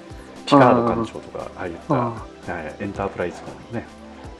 [0.49, 2.15] ピカード艦長とかああいったあは
[2.79, 3.37] いエンタープライズ
[3.73, 3.85] のね。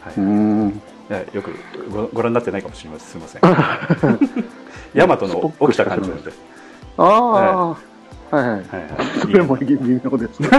[0.02, 0.70] はういん。
[0.70, 0.74] い
[1.14, 1.52] やよく
[1.92, 3.10] ごご覧になってないかもしれません。
[3.10, 4.40] すみません。
[4.94, 6.32] ヤマトの起きた感じなんで。
[6.98, 7.78] ああ、は
[8.32, 8.42] いはい。
[8.42, 8.64] はいはい。
[9.22, 10.40] それも微妙です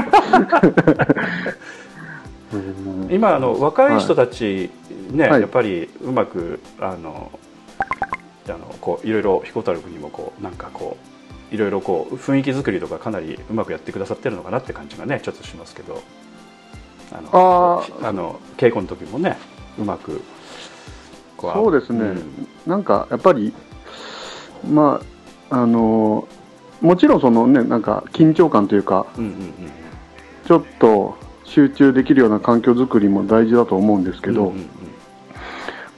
[3.10, 4.70] 今あの若い人たち
[5.12, 7.30] ね、はいやっぱりうまくあの
[8.48, 11.09] あのこういろいろ彦太郎君にもこうなんかこう
[11.50, 16.02] いろいろこう雰囲気作りとかかなりうまくやってくださってるのかなって感じがねちょっとしますけど。
[17.12, 19.36] あのああの稽古の時もね
[19.76, 20.22] うまく
[21.36, 22.48] こそうですね、ん。
[22.66, 23.52] なんかやっぱり、
[24.70, 25.00] ま
[25.50, 26.28] あ、あの
[26.80, 29.52] もちろんそのね、なんか緊張感というか、うんうんうん。
[30.46, 34.68] ちょっと集中できるような環境づくりも大事だと思うんですけど、うんうんうん。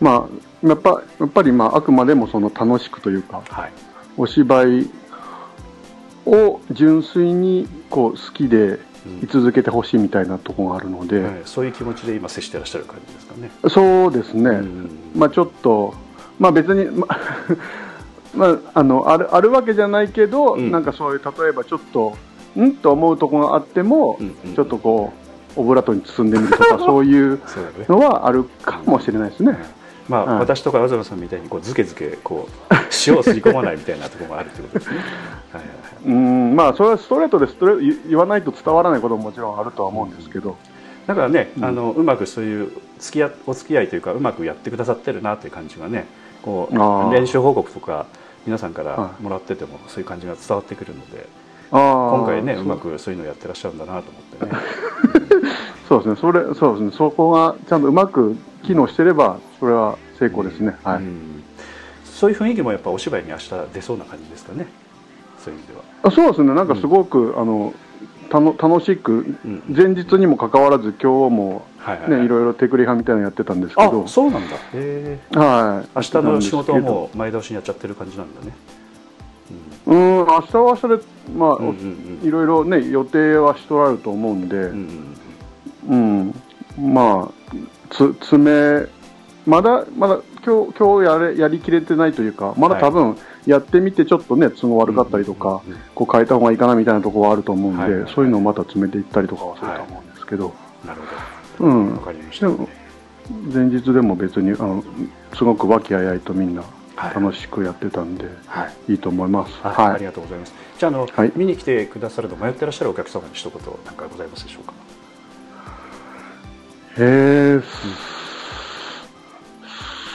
[0.00, 0.28] ま
[0.64, 3.72] あ、やっぱやっぱり、まあ、あくまでもその楽しくというか、はい。
[4.16, 4.90] お芝居
[6.26, 8.78] を純粋にこう好きで
[9.22, 13.50] 居続けてほしいみたいなところがあるので、はいそういう気持ちで今接してらっしゃる感じですかね。
[13.68, 14.90] そうですね、うん。
[15.16, 15.94] まあ、ちょっと、
[16.38, 17.06] まあ、別に、ま
[18.34, 20.70] まあ、あのあるあるわけじゃないけど、うん。
[20.70, 22.16] なんかそういう例えばちょっと
[22.56, 22.72] ん？
[22.76, 24.54] と思うところがあっても、うんうん。
[24.54, 25.12] ちょっとこ
[25.56, 27.40] うオブラートに包んでみるとか そういう
[27.88, 29.58] のはあるかもしれないですね。
[30.08, 32.74] まあ、はい私とか東さんみたいにこうずけずけこう
[33.06, 34.96] 塩をすり込まないみたいなところもあるってことですね。
[34.96, 35.06] はい
[35.54, 36.04] はいはい。
[36.06, 36.56] うん。
[36.56, 40.56] まあ、それはストレートでストレ言言わないと伝わらないことももちろんあるとは思うんですけど、
[41.06, 41.64] だからね、うん。
[41.64, 46.06] あのうまくそういう付き合お付き合いというかうまくやってくださってるなという感じがね
[46.42, 48.06] こう練習報告とか
[48.44, 49.22] 皆さんからはい。
[49.22, 51.26] もらっててもそういう感じが伝わってくるので
[51.70, 52.64] 今回ねう。
[52.64, 54.52] まくそういうのをやってらっしゃるんだなと思ってね。
[55.88, 60.74] そうですね、それそうですね、そこがちゃんとうまく機能してれば、それは成功ですね。
[60.82, 60.96] はい。
[60.96, 61.44] うん。
[62.04, 64.66] そういう雰囲気もやっぱお芝居に明日出そうな感じですかね。
[65.38, 65.84] そういう意味では。
[66.02, 67.72] あそうですね、なんかすごく、あの
[68.28, 69.62] たの楽しく、うん。
[69.68, 71.64] 前日にもかかわらず、今日も、
[72.08, 74.02] ね、いろいろテクリハみたいなのやってたんですけど。
[74.04, 74.56] あ、そうなんだ。
[74.56, 76.82] へえはい、明日の仕事はう。
[76.82, 78.52] もう前倒しにやっちゃってる感じなんだね。
[79.86, 80.98] うん、明日は明日で、
[81.36, 84.56] まあ、いろいろね、予定はしとられると思うんで、
[85.88, 86.34] うん、
[86.80, 87.56] まあ、
[87.90, 88.86] つ詰め、
[89.46, 93.16] まだ、まだ、今日、今日やれ、やりきれてないというか、まだ多分、
[93.46, 97.90] やってみてちょっとね、都合悪かったりとか、うんうんうんこう変えた方がいいかなみたいなところはあると思うんで、はい。
[97.90, 100.54] はいはいそういうのをまた詰めていったりとかはすると思うんですけど、
[100.86, 101.00] なる
[101.60, 101.84] うん。
[101.88, 102.46] ほどわかりました。
[102.46, 102.68] でも
[103.52, 104.82] 前日でも別に、あの、
[105.34, 106.62] すごく和気あいあいとみんな
[106.96, 107.14] はい。
[107.14, 108.92] 楽しくやってたんで、はい。
[108.92, 109.52] いいと思います。
[109.62, 109.94] はい、はい。
[109.94, 110.54] ありがとうございます。
[110.78, 111.32] じゃああの、はい。
[111.36, 114.72] 見に来てくださるの迷ってらっしゃるお客様に一言なんかございますでしょうか？
[116.96, 117.62] えー、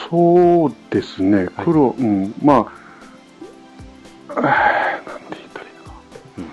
[0.10, 2.72] そうですね、黒、うん、ま
[4.30, 4.48] あ、 なんて
[5.32, 5.92] 言ったらいいのか
[6.38, 6.44] な。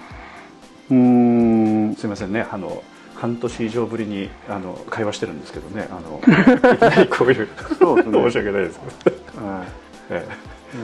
[0.90, 0.96] うー
[1.92, 2.46] ん、すみませんね。
[2.50, 2.82] あの
[3.14, 5.88] 半年以上ぶりにあの会話してるんですけどね。
[5.90, 6.20] あの
[6.74, 7.48] いきなりこういう
[7.78, 8.22] そうですね。
[8.22, 8.80] 申し訳ないです。
[9.36, 9.66] はい。
[10.10, 10.26] え
[10.74, 10.80] うー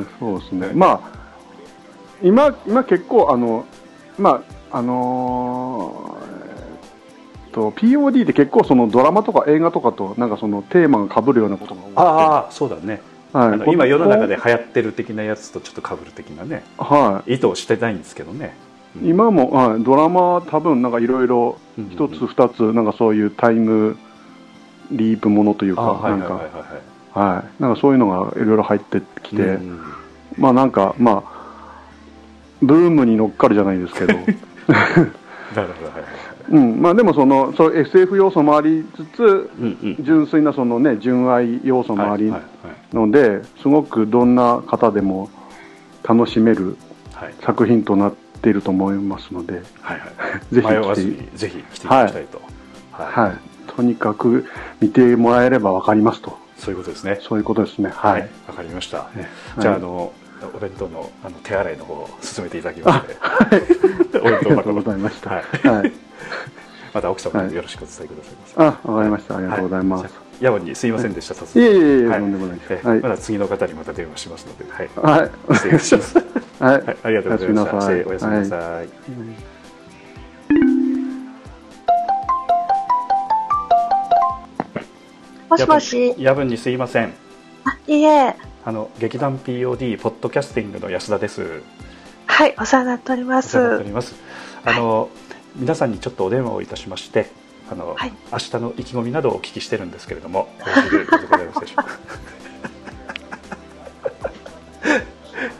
[0.00, 1.00] んそうですね、まあ、
[2.22, 3.66] 今、今結構、あの、
[4.18, 6.15] まあ、あのー
[7.56, 11.94] と POD って結構そのドラマとか映画とかとなんかそのテーマが被るようなことが多くて。
[11.96, 13.00] ああそうだね、
[13.32, 13.72] はい。
[13.72, 18.54] 今世の中で流行ってる的なやつとちょっと被る的なねは意図をしてないんですけどね。
[19.00, 21.56] い、今も、はい、ドラマは多分なんかいろいろ
[21.90, 23.96] 一つ二つなんかそういうタイム
[24.90, 26.42] リープものというかなんか
[27.18, 27.62] はい。
[27.62, 29.80] なんかそういうのがいろいろ入ってきて、うん。
[30.36, 31.36] まあなんかまあ
[32.60, 34.12] ブームに乗っかるじゃないですけど。
[35.56, 40.04] なるほどはいはいうん、まあでもそのそう SF 要素もありつつ、うんうん。
[40.04, 42.42] 純粋なそのね純愛要素もありはい
[42.94, 45.30] ので、すごくどんな方でも
[46.02, 46.76] 楽しめる
[47.12, 47.34] はい。
[47.40, 50.10] 作品となっていると思いますので、はいはい。
[50.54, 52.42] ぜひ迷わぜひ来ていただきたいと、
[52.92, 53.28] はい。
[53.28, 53.36] はい、
[53.74, 54.44] とにかく
[54.80, 57.18] 見てもらえればわかりますと、そういうことですね。
[57.22, 57.90] そういうことですね。
[57.94, 58.28] はい。
[58.46, 59.28] わかりました、ね。
[59.58, 60.12] じゃあはいあの
[60.54, 65.30] お弁当のあの手洗いの方を進めていただきまして、 お弁当箱ありがとうございました。
[65.30, 65.68] はい。
[65.68, 65.92] はい。
[66.96, 68.54] また奥様にもよろしくお伝えくださいませ、
[68.88, 69.36] あ、わかりました。
[69.36, 70.14] ありがとうございます。
[70.40, 74.88] 夜分にすいませんでした、早速いえいえいえはとんでもないですえはいまだ次の方にまた電話しますので、はい。
[75.20, 76.16] はい失礼します。
[76.58, 77.76] はいありがとうございました。
[77.76, 78.88] おやすみなさい失礼おやすみなさい。
[85.50, 86.14] もしもし。
[86.16, 87.12] 夜分にすいません。
[87.86, 88.34] いいえ。
[88.64, 91.60] あの劇団 POD ポッドキャスティングの安田です。
[92.26, 93.88] はい、お世話になっておりまお世話になっておす。
[93.88, 94.14] ります。
[94.64, 95.08] あの、
[95.56, 97.30] 皆さんにちょっとお電話をいたしまして、
[97.70, 97.96] あの、
[98.32, 100.48] 明日の意気込みなどをお聞きしてるんですけれども。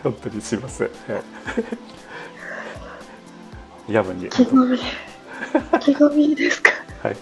[0.03, 0.88] 本当にすいません。
[0.88, 1.22] はい
[3.88, 4.26] 夜分に。
[4.26, 4.76] 意気込み。
[4.76, 4.80] 意
[5.80, 6.70] 気込みですか？
[7.05, 7.16] はい。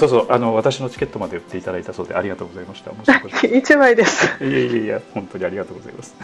[0.00, 2.90] そうそうあの私のチケットまで売っていただいたそうでありがとうございました。
[3.46, 4.26] 一枚です。
[4.44, 6.14] いやいやいや本当にありがとうございます。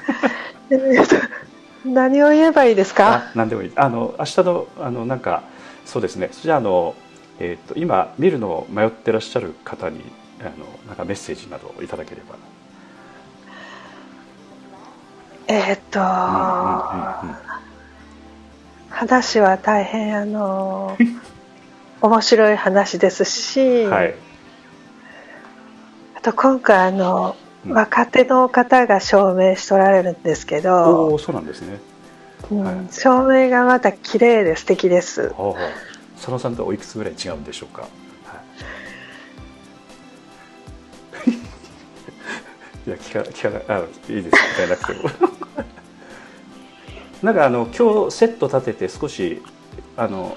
[1.87, 3.14] 何を言えばいいですか？
[3.14, 3.72] あ何でもいい。
[3.76, 5.43] あの明日のあのなんか
[5.84, 6.30] そうですね。
[6.32, 6.95] じゃああの
[7.39, 10.01] えっ、と今見るのを迷ってらっしゃる方に
[10.41, 10.51] あの
[10.87, 12.34] なんかメッセージなどをいただければ。
[15.49, 16.01] えーっと、
[18.91, 20.97] 話は大変あの
[22.03, 24.14] 面白い話ですし、はい。
[26.16, 27.37] あと今回あの、
[27.74, 31.78] 若手の方が証明しとられるんですけおど、おそうなんですね。
[32.50, 35.30] うん照明がまた綺麗で素敵です。
[35.30, 35.70] ほうほう
[36.16, 37.82] 佐野さんとおいくつぐらい違うんでしょうか？
[37.82, 37.88] は
[41.26, 41.30] い。
[42.88, 45.10] いや聞か聞かないあいいです聞かなくても。
[47.22, 49.42] なんかあの今日セット立てて少し
[49.96, 50.36] あの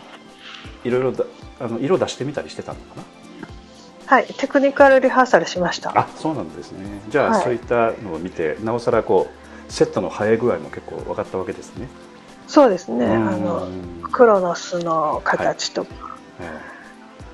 [0.83, 1.25] いろいろだ
[1.59, 3.03] あの色出してみたりしてたのかな？
[4.09, 5.91] はい、テクニカルリハーサルしました。
[5.95, 6.99] あそうなんですね。
[7.09, 11.87] じゃあ、はいそういったのを見てなおさらこうセットの映え具合も結構分かったわけですね。
[12.47, 13.05] そうですね。
[13.05, 13.67] あうんの
[14.09, 16.17] クロノスの形とか、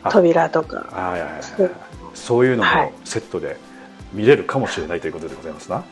[0.03, 1.69] あ扉とか、あいやいやいや
[2.13, 3.55] そういうのもセットで
[4.11, 5.85] 見れるかもしれないということでございますな。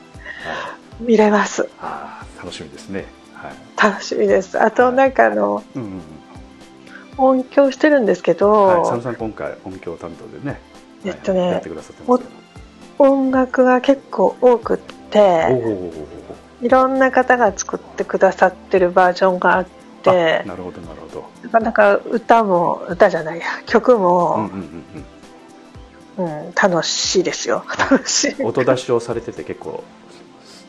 [0.99, 1.69] 見れます。
[1.79, 3.05] あー楽しみですね。
[3.33, 3.53] はい。
[3.81, 4.61] 楽しみです。
[4.61, 6.01] あとなんかあの、うんうんうん。
[7.15, 10.59] 音響してるんですけど、はい、佐野さん今回音響担当でね、
[11.05, 12.23] えっとね、やってくださってます。
[12.99, 15.47] 音楽が結構多くって、
[16.61, 19.65] いろんな方が作ってくださってるバージョンがあっ
[20.03, 21.25] て、なるほどなるほど。
[21.43, 24.43] なかなか歌も歌じゃないや曲うんも、うん
[26.17, 27.65] うんうん楽しいですよ。
[27.77, 28.33] 楽しい。
[28.33, 28.45] うん。
[28.45, 29.83] 音出しをされてて結構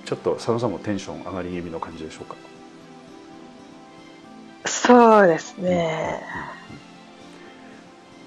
[0.06, 2.34] ちょっと佐野さんもテンション上がり気味の感じでしょうか？
[4.64, 6.22] そうですね。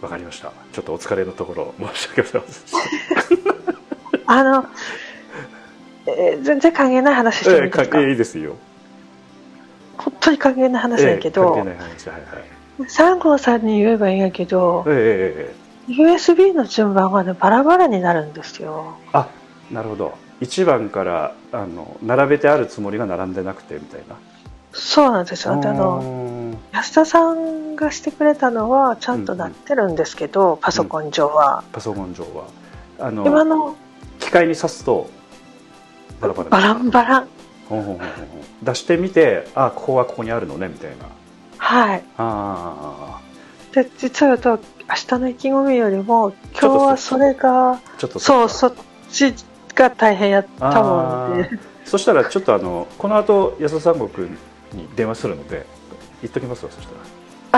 [0.01, 0.51] わかりました。
[0.73, 2.47] ちょっとお疲れのところ 申し訳ございま
[3.27, 3.39] せん。
[4.27, 4.65] あの、
[6.07, 8.55] えー全然関係ない話してもいいですか、ええいいですよ。
[9.97, 12.21] 本当に関係ない話だけええ関ど、係ない話はい
[12.79, 12.89] はい。
[12.89, 15.67] 三号さんに言えばいいんやけど、ええええええ
[16.13, 18.95] USB の順番がねバラバラになるんですよ。
[19.13, 19.27] あ
[19.71, 20.13] なるほど。
[20.41, 24.15] 一番からあの並べてあるつもりが並んでなくてみたいな。
[24.73, 25.59] そうなんですよ。
[25.59, 26.01] であの
[26.77, 31.63] 安田さんがしてくれたのはちゃんとなってるんですけど、パソコン上は。
[31.71, 32.45] パソコン上は。
[32.99, 33.75] あの今の
[34.19, 35.09] 機械に挿すと
[36.21, 37.27] バラバラバランバラン。
[38.61, 41.07] 出してみてあここはここにあるのねみたいな。
[41.57, 42.03] はい。
[42.19, 43.21] あ
[43.73, 48.73] で実は言うと明日の意気込みよりも今日はそれがちょっとそうそっ
[49.09, 49.33] ち
[49.73, 51.49] が大変やったもんで。
[51.85, 54.37] そしたらちょっとあのこの後安田三悟君
[54.73, 55.65] に電話するので
[56.21, 56.93] 言っときますわそした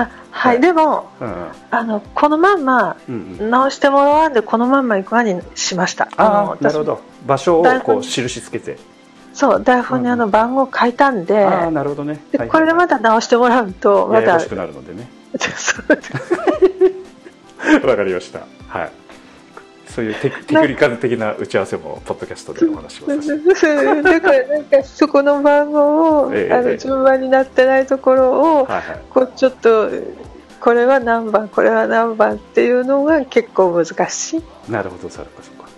[0.02, 1.52] あはい、でもらうんうん。
[1.72, 3.50] あのこのまんまうんうん。
[3.50, 6.08] 直してもらわんでこのまんま行くわにしました。
[6.16, 7.02] あのあなるほど。
[7.26, 8.78] 場所をこう印つけて。
[9.34, 12.22] そう台本にあの番号書いたんで、ああなるほどね。
[12.32, 15.10] ではいこれでまた直してもらうとまたややこしくなるのでね。
[17.86, 18.42] わかりました。
[18.68, 18.99] はい
[19.90, 29.02] そういうテクテクニカル的な打ち合わせもポッドキャストでお話をさせてだからなんかそこの番号を、ええあの順番になってないところを、はいはい。
[29.10, 29.90] こうちょっと
[30.62, 34.72] これは何番これは何番っていうのが結構難しい。
[34.72, 35.70] なるほどそうかそうか。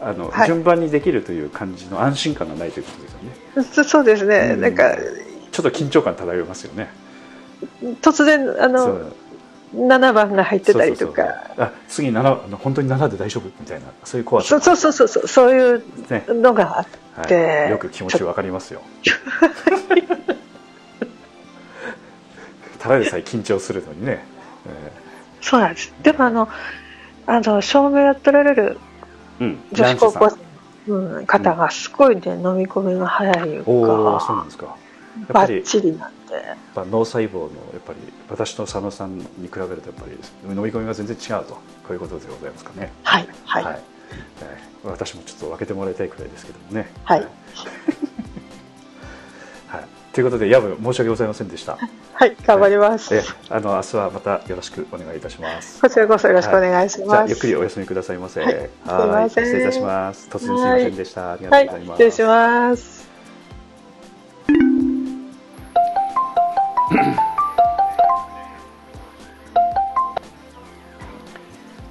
[0.00, 0.46] あの、はい。
[0.46, 3.68] 順番にできるという感じの安心感がないということですよね。
[3.72, 4.60] そそうですね、うん。
[4.60, 4.96] なんか
[5.52, 6.88] ちょっと緊張感漂いますよね。
[8.00, 9.16] 突然あそのう
[9.74, 11.22] 7番が入ってたりとか。
[11.56, 14.60] あ次7あの本当に7で大丈夫みたいなそういう怖さ。
[14.60, 15.28] そうそうそうそうそう。
[15.28, 16.82] そういうねのがあ
[17.22, 18.82] って、はい、よく気持ちわかりますよ。
[22.78, 24.24] ただでさえ緊張するのにね、
[25.40, 25.92] そうなんです。
[26.02, 26.48] でもあの
[27.26, 28.78] あの照明やってられる
[29.40, 29.58] えーうん。
[29.72, 30.38] 女子高校男子さ
[30.88, 33.82] うん、方がすごいね、飲み込みが早いいうんお
[34.16, 34.76] おそうかなんですか。
[35.28, 36.08] バりッチリな。
[36.08, 36.34] んで。
[36.34, 37.98] やっぱ脳細胞のやっぱり
[38.28, 40.12] 私と佐野さんに比べるとやっぱり
[40.48, 41.60] 飲み込みが全然違うとこ
[41.90, 42.92] ういうことでございますかね。
[43.02, 43.64] はいはい。
[43.64, 43.82] はい、
[44.42, 46.90] えー私もちょっと分けてもらいたいくらいですけどもね。
[47.04, 47.20] はい。
[49.66, 51.78] はい、ということで、ヤブ申し訳ございませんでした。
[52.14, 55.80] はい頑張ります、え、あの明日はまたよろしくお願いいたします。
[55.80, 58.40] こちらこそよろしくお願いします、じゃあゆっくりお休みくださいませ。
[58.42, 59.44] はいはいすいません。
[59.44, 60.28] 失礼いたします。
[60.28, 61.32] 突然すみませんでした。
[61.32, 61.98] ありがはいとうございます。
[61.98, 63.07] 失礼します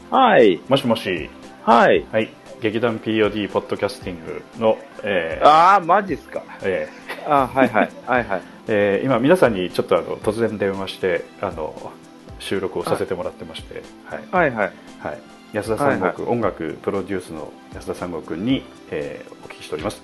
[0.09, 0.59] はい。
[0.69, 1.29] もしもし。
[1.63, 2.05] はい。
[2.11, 2.29] はい。
[2.61, 6.41] 劇団 POD ポッドキャスティングの、えああ、マジっすか。
[6.63, 6.87] え
[7.27, 7.89] あはいはい。
[8.05, 8.41] はいはい。
[8.67, 11.91] えー今皆さんにちょっとあの突然電話してあの
[12.39, 13.81] 収録をさせてもらってまして、
[14.31, 14.49] はい。
[14.49, 14.71] はいはい。
[14.99, 15.19] はい。
[15.53, 20.01] 安田三国、はい音楽プロデュースの安田三国君に、えーお聞きしております。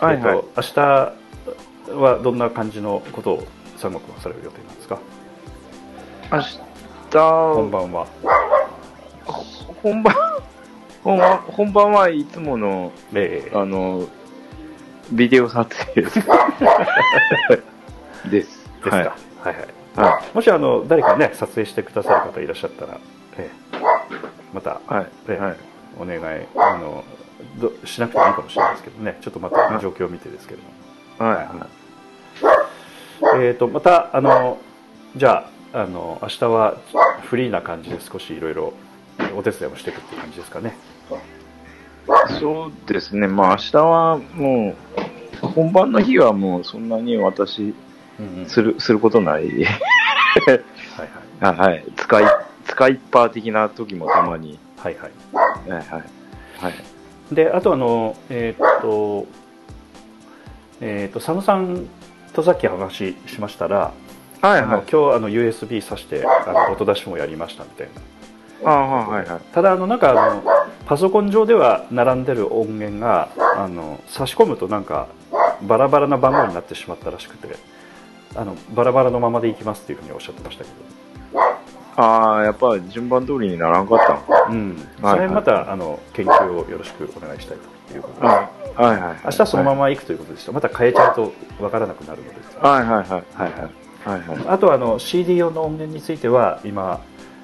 [0.00, 3.46] はいはいえっと明日はどんな感じのことを
[3.78, 4.98] 三国はされる予定なんですか？
[6.32, 6.58] 明日
[7.54, 8.06] 本番は。
[9.82, 10.14] 本番、
[11.02, 14.08] 本番、本番はいつもの、えあの、
[15.12, 16.20] ビデオ撮影です。
[18.30, 18.64] です。
[18.84, 18.96] ですか。
[18.96, 19.06] はい。
[19.06, 19.14] はい
[19.46, 19.56] はい。
[19.96, 22.98] はもしあの誰かね撮影してくださる方いらっしゃったら、
[23.38, 23.76] ええ。
[24.52, 25.06] また、はい。
[25.28, 27.04] ええお願いあの
[27.56, 29.18] どしなくてもいいかもしれないですけどね。
[29.20, 30.62] ちょっとまた状況を見てですけど
[31.20, 31.68] も、は
[33.36, 33.44] い。
[33.46, 34.58] えっ、とまたあの
[35.16, 36.76] じゃああの明日は
[37.22, 38.72] フリーな感じで少しいろいろ
[39.36, 40.76] お手伝いもしていくっていう感じですかね
[42.40, 43.26] そうですね。
[43.26, 44.76] まあ明日はも
[45.42, 47.74] う、本番の日はもうそんなに私、
[48.46, 49.48] する、することない。
[49.48, 49.64] はい
[51.40, 51.56] はい。
[51.56, 51.84] はい。
[51.96, 52.24] 使い、
[52.66, 54.58] 使いっぱ的な時もたまに。
[54.76, 55.10] はいはい。
[55.32, 55.84] はいはい。
[56.58, 56.72] はい。
[57.32, 59.26] であとあのえっ、と
[60.80, 61.86] えっ、と佐野さん
[62.32, 63.92] とさっき話しましたら
[64.42, 67.92] はいはい今日あの USB 挿してあの音出しもやりましたみたいな
[68.64, 69.40] ああ、はいはい。
[69.52, 70.42] ただあのなんかあの
[70.86, 75.08] パソコン上では並んでる音源があの差し込むとなんか
[75.62, 77.56] バラバラな番号になってしまったらしくて
[78.34, 80.70] あのバラバラのままでいきますっていうふうにおっしゃってましたけ
[81.96, 87.58] ああ、やっぱ順番通りにならんかったのど、うん、それまたあの研究をよろしくお願いしたい
[87.88, 89.18] ということで、はいはいはい。
[89.24, 92.34] 明日そのまま行くということでしたまた変えちゃうとわからなくなるので。
[92.60, 93.08] はいはいはい。
[93.08, 93.84] はいはい。
[94.04, 94.48] はいはい。
[94.48, 97.00] あとはあの CD 用の音源については今、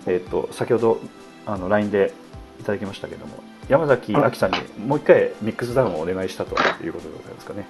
[0.06, 1.00] えっと先ほど
[1.46, 2.12] あの LINE で
[2.60, 3.32] いただきましたけども
[3.68, 7.66] 山崎亜紀さんにもう一回ミックスダウンをお願いしたということでございますかね。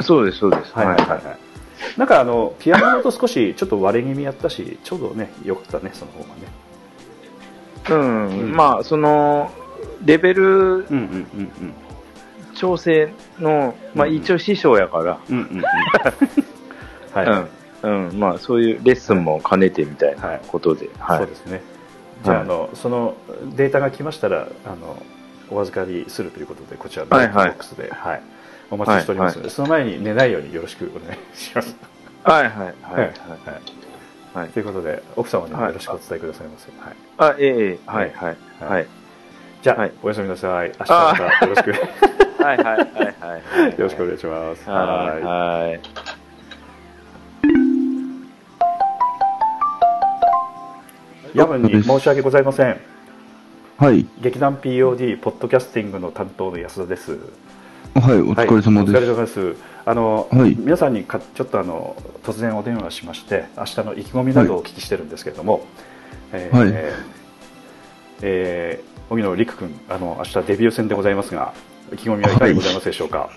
[0.00, 0.72] そうです、そうです。
[0.72, 1.98] はいはいはい、はい。
[1.98, 6.62] なんかあのピアノの音少しちょっと割れ気味やったしちょうどねよかったねその方がね。
[7.90, 9.50] うん、まあ、その、
[10.04, 10.86] レベル
[12.54, 15.62] 調整の、まあ一応師匠やから、うんうんうん。
[17.12, 17.48] はいうん。
[17.82, 21.18] うん、まあそういうレッスンも兼ねてみたいなことで、はい。
[21.18, 21.60] そうですね。
[22.24, 23.16] じゃあ,、はいあのその
[23.56, 25.02] データが来ましたらあの
[25.50, 28.22] お預かりするということでこちらのボはいはいックスで、はい
[28.70, 31.76] お待ちしておりますので、はいはいその前に寝ないようによろしくお願いします。
[32.22, 33.08] はいはいはいはい
[34.34, 36.70] はいということで奥様にもよろしくお伝えくださいませ。
[36.80, 36.96] はい。
[37.18, 38.36] あ、ええええ、はいはい。
[38.64, 38.86] はい。
[39.62, 40.72] じゃあ、おやすみなさい。
[40.80, 41.72] 明日またよろしく。
[42.42, 43.70] はいはいはいはい。
[43.76, 44.70] よろしくお願いします。
[44.70, 46.21] はいはい。
[51.34, 52.78] 夜分に申し訳ございません。
[53.78, 54.06] はい。
[54.20, 57.18] 劇団 POD ポッドキャスティングの担当の安田です。
[57.94, 58.68] はい、お疲れ様です。
[58.68, 59.56] はいお疲れ様です。
[59.86, 65.64] あの、はい皆さんにかちょっとあの突然お電話しまして、明日の意気込みなどをお聞きしてるんですけれども、
[66.32, 66.70] えーはい
[68.20, 71.54] えー荻野陸君、あの明日デビュー戦でございますが、
[71.92, 73.30] 意気込みはいかがでございますでしょうか？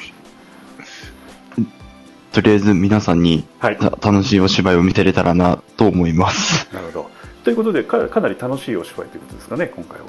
[2.33, 6.67] とりあえず皆さんに、た楽しいお芝居を見てれたらなと思います。
[6.73, 7.14] なるほど
[7.45, 10.05] ということでかかなり楽しいお芝居ということですかね今回は。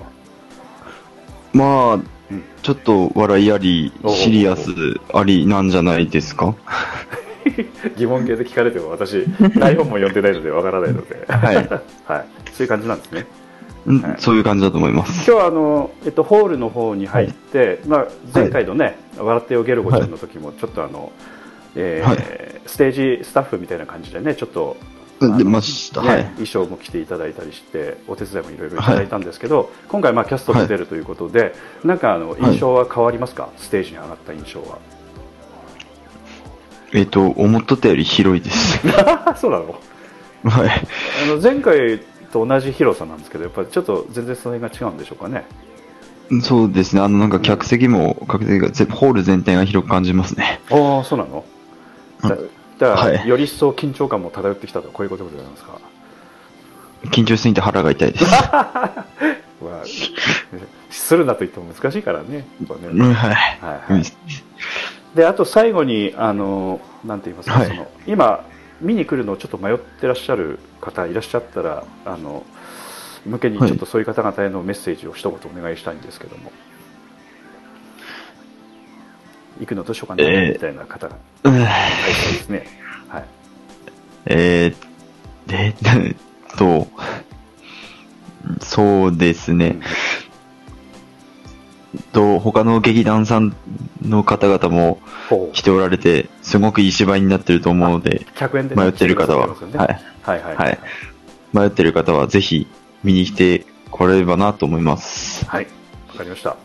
[1.53, 4.71] まあ、ちょっと笑いあり、シリアス
[5.15, 6.55] ありなんじゃないですか？
[7.97, 9.25] 疑問形で聞かれても私
[9.59, 11.57] 台本も読んでないのでわからないので、はい。
[12.07, 13.27] はい、そういう感じなんですね。
[13.87, 15.31] うん、そういう感じだと思います。
[15.31, 21.13] 今日はあの、えっと、ホールの方に入って、まあ、前回のね「笑ってよゲルゴちゃん」の時もちょっとあの、
[21.77, 22.19] えーはい。
[22.67, 24.77] ステージスタッフみたいな感じでねちょっと
[25.21, 26.03] 出ました。
[26.03, 26.25] ねはい。
[26.25, 31.55] 衣装も着ていただいたりしてお手伝いもいろいろいただいたんですけど、今回まあキャストで出るということで、
[31.85, 34.79] なんかあの印象は変わりますか、ステージに上がった印象は
[36.93, 38.79] えっ、と、思っとったより広いです。
[39.41, 39.81] そうなの？
[40.45, 40.71] はい。
[41.25, 42.01] あの前回
[42.33, 45.45] と同じ広さなんですけどやっぱりちょっと全然それが違うんでしょうかね？
[46.43, 47.03] そうですね。
[47.03, 50.61] あの、なんか客席も、客席が、ぜホール全体が広く感じますね。
[50.71, 51.45] ああそうなの？
[52.23, 52.37] だ
[52.79, 53.29] だから、はい。
[53.29, 55.79] より一層緊張感も漂ってきたとこういうことでございますか？
[57.07, 58.25] 緊張しすぎて腹が痛いです。
[59.63, 59.85] まあ、
[60.91, 62.29] するなと言っても難しいからね。
[62.39, 62.47] ね。
[62.61, 63.35] うんはい。
[63.35, 64.03] はいはい。
[65.15, 67.69] で、あと最後に、あの、なんて言いますか、はい。
[67.69, 68.45] その、今、
[68.83, 72.45] 見に来るのをちょっと迷ってらっしゃる方いらっしゃったら、あの、
[73.25, 76.53] 向けにちょっとそういう方々へのメッセージを一言お願いしたいんですけども。
[79.61, 82.67] 行くのどうしようかな、えーみたいな方がうんいそうですね。
[83.09, 83.25] はい。
[84.27, 86.17] えー、えー、
[86.57, 86.89] と、
[88.61, 89.79] そうですね。
[92.13, 93.55] と、他の劇団さん
[94.03, 94.99] の方々も
[95.53, 99.49] 来ておられて、すごくいい芝居になってると思うので、100円でね迷ってる方は。
[99.49, 100.57] はいはい。
[100.57, 100.79] はい。
[101.53, 102.67] 迷ってる方はぜひ
[103.03, 105.45] 見に来てこれればなと思います。
[105.47, 105.67] はい、
[106.09, 106.57] わかりました。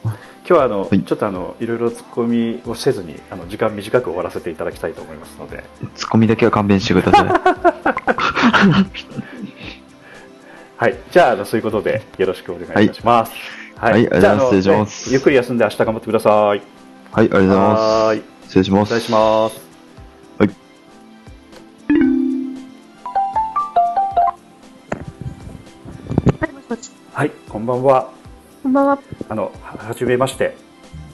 [0.51, 5.63] 今日はあの、ちょっとあのいろいろツッコミをせずにあの時間短く終わらせていただきたいと思いますので、
[5.95, 7.27] ツッコミだけは勘弁してください。
[10.75, 13.31] はい、じゃああのそういうことでよろしくお願いいたします。
[13.77, 13.93] はい。
[13.93, 14.11] はい。
[14.11, 14.61] ありがとうございます。
[14.61, 16.33] じゃあの失礼しますねゆっくり休んで明日頑張ってください。
[16.33, 16.61] はい、
[17.13, 17.81] ありがとうございます。
[17.81, 18.21] はい。
[18.43, 18.89] 失礼します。
[18.89, 19.61] 失礼します。
[27.13, 28.20] はい、こんばんは。
[28.63, 28.99] こんばんは。
[29.27, 30.55] あのははじめまして。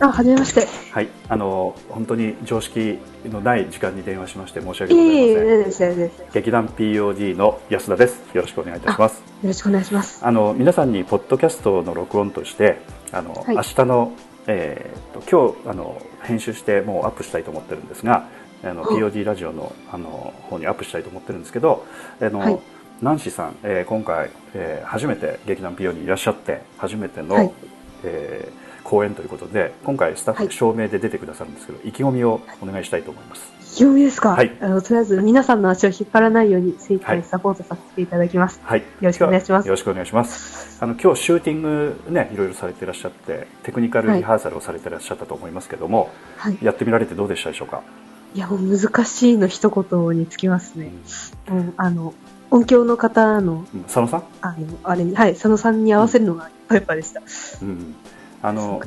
[0.01, 0.67] あ、はじめまして。
[0.91, 5.23] はい、あの本当に常識のない時間に電話しまして申しい訳ございません。
[5.23, 6.19] えいえ、大丈夫です、大丈夫です。
[6.19, 8.21] よ劇団 POD の安田です。
[8.33, 9.23] よろしくお願いいたします。
[9.41, 10.25] ろしくお願いします。
[10.25, 12.81] あの皆さんにポッドキャストの録音として
[13.13, 14.11] あの、はい明日の、
[14.47, 18.27] えー、と今日あの編集してもうアップしたいと思ってるんですが
[18.61, 21.85] あのはい POD ラジオのあの方にアップしたいと思ってるんですけど
[22.19, 22.59] あの、はい
[23.01, 27.51] ナンシーさん、えー今回、えー初めて劇団 PO にいらっしゃって初めての、はい
[28.03, 33.51] えー公演ということで今回スタッフ証明で出てくださるんですけど、意気込みをお願いしたいと思います。
[33.73, 34.29] 読みですか？
[34.29, 38.61] はいあの、とりあえず皆さんの足を引っ張らないように精一杯サポートさせていただきます。
[38.63, 40.81] はい、よろしくお願いしますよろしくお願いします。
[40.81, 47.83] あの今日シューティングねいろいろされていらっしゃってテクニカルリハーサルをされていらっしゃったと思いますけども、はいやってみられてどうでしたでしょうか？
[48.35, 50.91] いや、もう難しいの一言につきますね。
[51.49, 52.13] うん、あの、
[52.49, 53.83] 音響の方の、うん。
[53.83, 57.21] 佐野さん、あの、あれに、はい、佐野さんに合わせるのがいっぱでした。
[57.61, 57.95] うん、
[58.41, 58.81] あの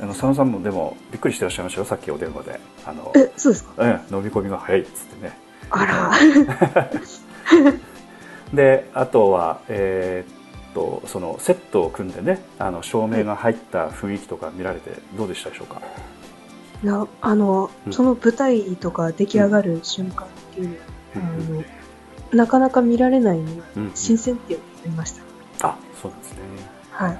[0.00, 1.86] あの佐野さんもでもびっくりしてらっしゃいましたよ。
[1.86, 2.60] さっきお電話で。
[2.84, 3.82] あのえ、そうですか？
[3.82, 5.32] うん、飲み込みが早いっつってね。
[5.70, 6.10] あら。
[8.52, 10.34] で、あとは、えーっ
[10.74, 15.80] とそのセットを組んでねあの照明が入った雰囲気とか見られてどうでしたでしょうか？
[16.84, 17.92] いや、あの、うん。
[17.94, 20.80] その舞台とか出来上がる瞬間っていうのは、
[21.14, 21.18] あ
[21.50, 21.64] の、
[22.36, 23.40] なかなか見られない
[23.94, 25.68] 新鮮って思いました。
[25.68, 26.38] あ、そうなんですね。
[26.90, 27.18] はい。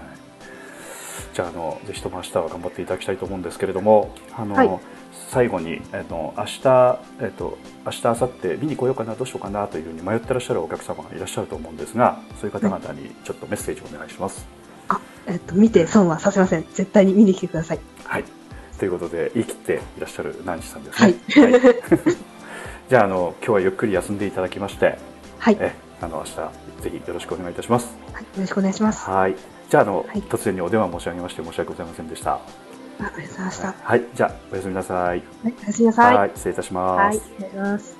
[1.34, 4.80] じゃああのぜひとも明日は頑張っていただきたいと思うんですけれども、あの、はい
[5.28, 14.46] 最後にあの明日えっと明日明後日見に来ようかなどうしようかなというふうに迷ってらっしゃるお客様がいらっしゃると思うんですが、そういう方々にちょっとメッセージをお願いします。
[15.26, 16.64] えっと、見て損はさせません。
[16.72, 17.80] 絶対に見に来てください。
[18.04, 18.24] はい。
[18.78, 21.12] ということで言い切っていらっしゃるナンシさんですね。
[21.12, 21.56] はい。
[22.88, 24.96] じゃああの今日はゆっくり休んでいただきまして、
[25.38, 25.56] はい。
[25.58, 26.34] えあの明日
[26.82, 27.96] ぜひよろしくお願いいたします。
[28.12, 29.10] はい、よろしくお願いします。
[29.10, 29.34] はい。
[29.68, 32.34] じゃああの、突然にお電話申し上げまして申し訳ございませんでした。
[32.34, 32.40] あ
[33.00, 33.66] ありがとうございました。
[33.66, 34.02] ははい。
[34.14, 35.18] じゃあおやすみなさい。
[35.18, 36.16] い、おやすみなさい。
[36.16, 36.30] はい。
[36.36, 37.18] 失礼いたします。
[37.18, 37.96] はい、お願いします。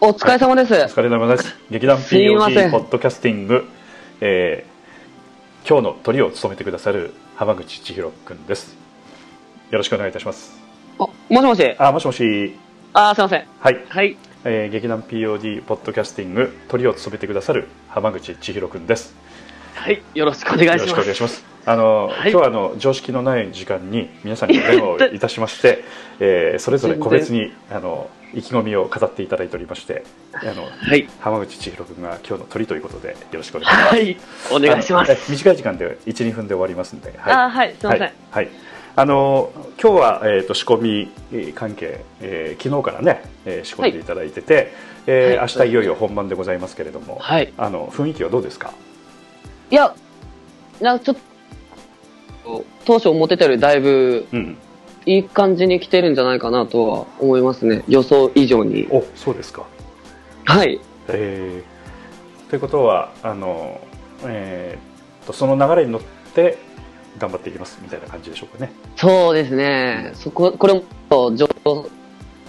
[0.00, 0.74] お疲れ様です。
[0.74, 1.56] お疲れ様です。
[1.70, 3.66] 劇団すいませ POG んポッドキャスティング、
[4.20, 4.76] えー
[5.68, 8.85] 今日のトリを務めてくださる浜口千尋くんです。
[9.70, 10.56] よろしくお願いいたします。
[10.98, 11.74] もしもし？
[11.78, 12.54] あ、もしもし。
[12.92, 13.44] あー、すいません。
[13.60, 13.84] はい。
[13.88, 14.16] はい。
[14.44, 19.14] えー劇団 POD ポッドキャスティングトリを務めてくださる浜口千尋くんです。
[19.74, 20.00] はい。
[20.14, 20.80] よろしくお願いします。
[20.80, 21.44] よろしくお願いします。
[21.66, 25.82] あの、今日はあの常識のない時間に皆さんにお電話をいたしまして、
[26.20, 30.04] えーそれぞれ個別にあの意気込みを語っていただいておりまして、
[30.34, 30.68] あの、
[31.20, 33.94] 浜口千尋君が今日の鳥ということでよろしくお願いします。
[33.94, 34.16] はい
[34.52, 38.48] お願いします短い時間で1、2分で終わりますんで、あはいすいませんはいはい
[38.98, 44.72] あの今日は、えー、と仕込みえー関係、えー昨日からね、えー仕込んでいただいてて、
[45.06, 48.72] えーはい明日いよいよ本番でございますけれども、はいあの雰囲気はどうですか？
[49.70, 49.94] いや、
[50.80, 51.16] なんかちょっ
[52.44, 54.26] と、当初思ってたよりだいぶ、
[55.04, 57.82] いい感じに来てるんじゃないかなとは思いますね。
[57.88, 58.86] 予想以上に。
[58.90, 59.66] お、そうですか。
[60.44, 60.80] はい。
[61.08, 63.78] えーということはあの、
[64.24, 66.00] えーとその流れに乗っ
[66.32, 66.58] て
[67.18, 68.72] 頑張っていきますみたいな感じでしょうかね。
[68.96, 70.12] そうですね。
[70.14, 70.82] そこ、これも
[71.34, 71.88] 上昇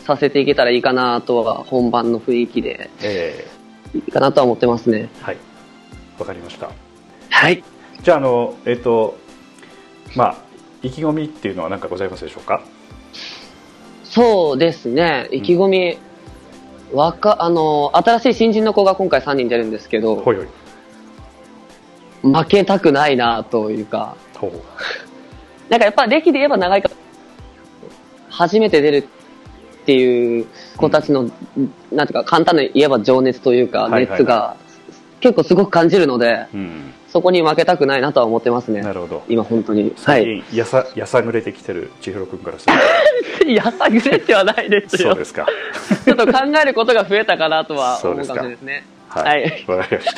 [0.05, 3.47] させていけたらいいかなとは、本番の雰囲気で、え
[3.93, 5.09] いいかなとは思ってますね。
[5.21, 5.37] はい。
[6.19, 6.69] わかりました。
[7.29, 7.63] はい。
[8.01, 9.17] じゃああのえっ、と
[10.15, 10.37] まあ
[10.83, 12.61] 意気込みっていうのは何かございますでしょうか？
[14.03, 15.27] そうですね。
[15.31, 15.97] 意気込み、
[16.93, 20.47] 若、あの、新しい新人の子が今回3人出るんですけど、ほいほい
[22.23, 24.51] 負けたくないなというか、ほう
[25.69, 26.95] なんかやっぱ歴で言えば長いから、
[28.29, 31.23] 初めて出るっていう子たちの、
[31.91, 34.57] なんていうか簡単に言えば情熱というか、はいはいはい熱が
[35.19, 38.81] 結構すごく感じるので、うんそこに負けたくないなとは思ってますね。
[38.81, 39.23] なるほど。
[39.29, 39.83] 今本当に。
[39.83, 40.43] は最い。
[40.43, 42.67] 近やさやさぐれてきてる千尋君からす
[43.43, 45.09] る やさぐれてはないですとよ。
[45.11, 45.47] そうですか。
[46.05, 48.85] ちょっと考えることが増えたかなとは思うかもしれないですね。
[49.07, 49.71] ははいい。
[49.71, 50.15] わ、かりまし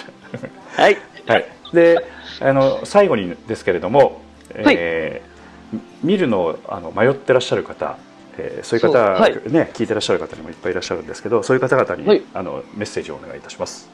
[0.76, 0.82] た。
[0.82, 0.98] はい。
[1.28, 1.46] はい。
[1.74, 2.06] で、
[2.40, 4.22] あの最後にですけれども、
[4.54, 5.30] えー
[6.04, 7.98] 見るのをあの迷ってらっしゃる方、
[8.38, 9.34] えーそういう方そうはい。
[9.52, 12.24] ね聞いてらっしゃる方にもいっぱいいらっしゃるんですけど、そういう方々に、はい。
[12.34, 13.90] あのメッセージをお願いいたします。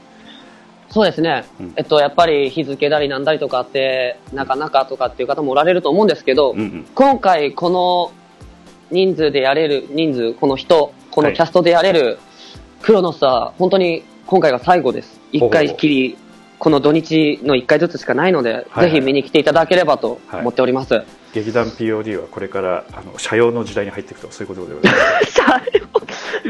[0.90, 1.44] そうですね、
[1.76, 6.56] えっと、やっぱり日付だりなんだりとかあって、なかなかとかっていう方もおられると思うんですけど、
[6.94, 8.12] 今回この
[8.92, 12.18] 人数でやれる、人数、この人、このキャストでやれる
[12.82, 15.20] クロノスは本当に今回が最後です。
[15.34, 16.18] 一回きり、
[16.60, 21.04] この土日の一回ずつしかないので、はいぜひ見に来ていただければと思っております。
[21.36, 25.42] 劇団 POD はこれからあの社用の時代に入っていくとそういうことでございます。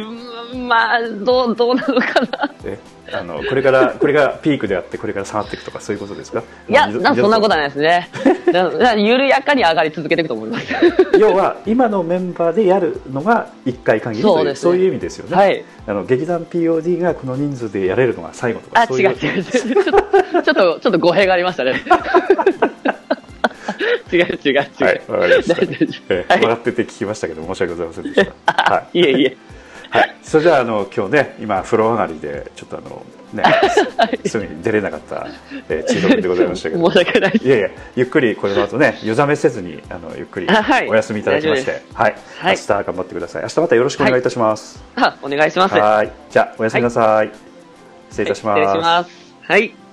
[0.53, 2.51] うんまあ、どう、どうなのかな。
[2.63, 2.77] え
[3.11, 6.41] あのこれからこれがピークであってこれから下がっていくとかそういうことですか？
[6.67, 8.09] いや、なそんなことは二ないですね。
[8.97, 10.65] 緩やかに上がり続けていくと思います。
[11.19, 15.36] 要は今のメンバーでやるのが一回限りというそうねそういう意味ですよね。
[15.36, 19.43] はいあの劇団 POD がこの人数でやれるのが最後とかあ、そういう違う違う違う。
[20.43, 21.75] ちょっと、ちょっと語弊がありましたね。
[24.11, 24.57] 違う違う違う。
[24.79, 26.13] はい、わかりました。
[26.13, 28.53] えってて聞きましたけど申し訳ございませんでした。
[28.53, 28.99] はい。
[28.99, 29.38] いえいえ。
[29.89, 33.43] はい、それじゃああの今日ね今風呂上がりでちょっとあのね
[34.25, 35.27] すぐに出れなかった、
[35.69, 36.86] えー、チート君でございましたけど。
[36.91, 40.47] 申し訳ないいやいやゆっくりこれの後ね湯冷めせずにあのゆっくり
[40.89, 42.55] お休みいただきまして、はい、はい。
[42.55, 43.41] 明日頑張ってください。
[43.43, 44.83] 明日またよろしくお願いいたします。
[44.95, 45.75] あ、お願いします。
[45.75, 46.11] はい。
[46.29, 47.31] じゃあおやすみなさい、
[48.09, 49.09] 失礼いたします、失礼します。
[49.43, 49.84] はい。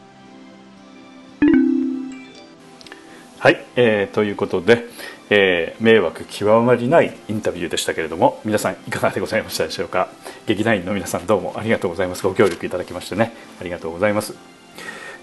[3.43, 4.85] はい、えーということで、
[5.29, 10.11] えー迷惑極まりないインタビューでしたけれども皆さんいかがでございましたでしょうか？
[10.47, 12.23] 劇団員の皆さんどうもありがとうございます。
[12.23, 14.37] ご協力いただきましてねありがとうございます。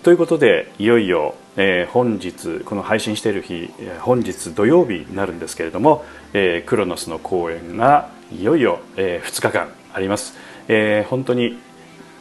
[0.03, 6.03] ということでいよいよ、えー本日この配信している日本日土曜日になるんですけれども、
[6.33, 10.35] えークロノスの公演がいよいよ、え2日間あります、
[10.67, 11.57] えー本当に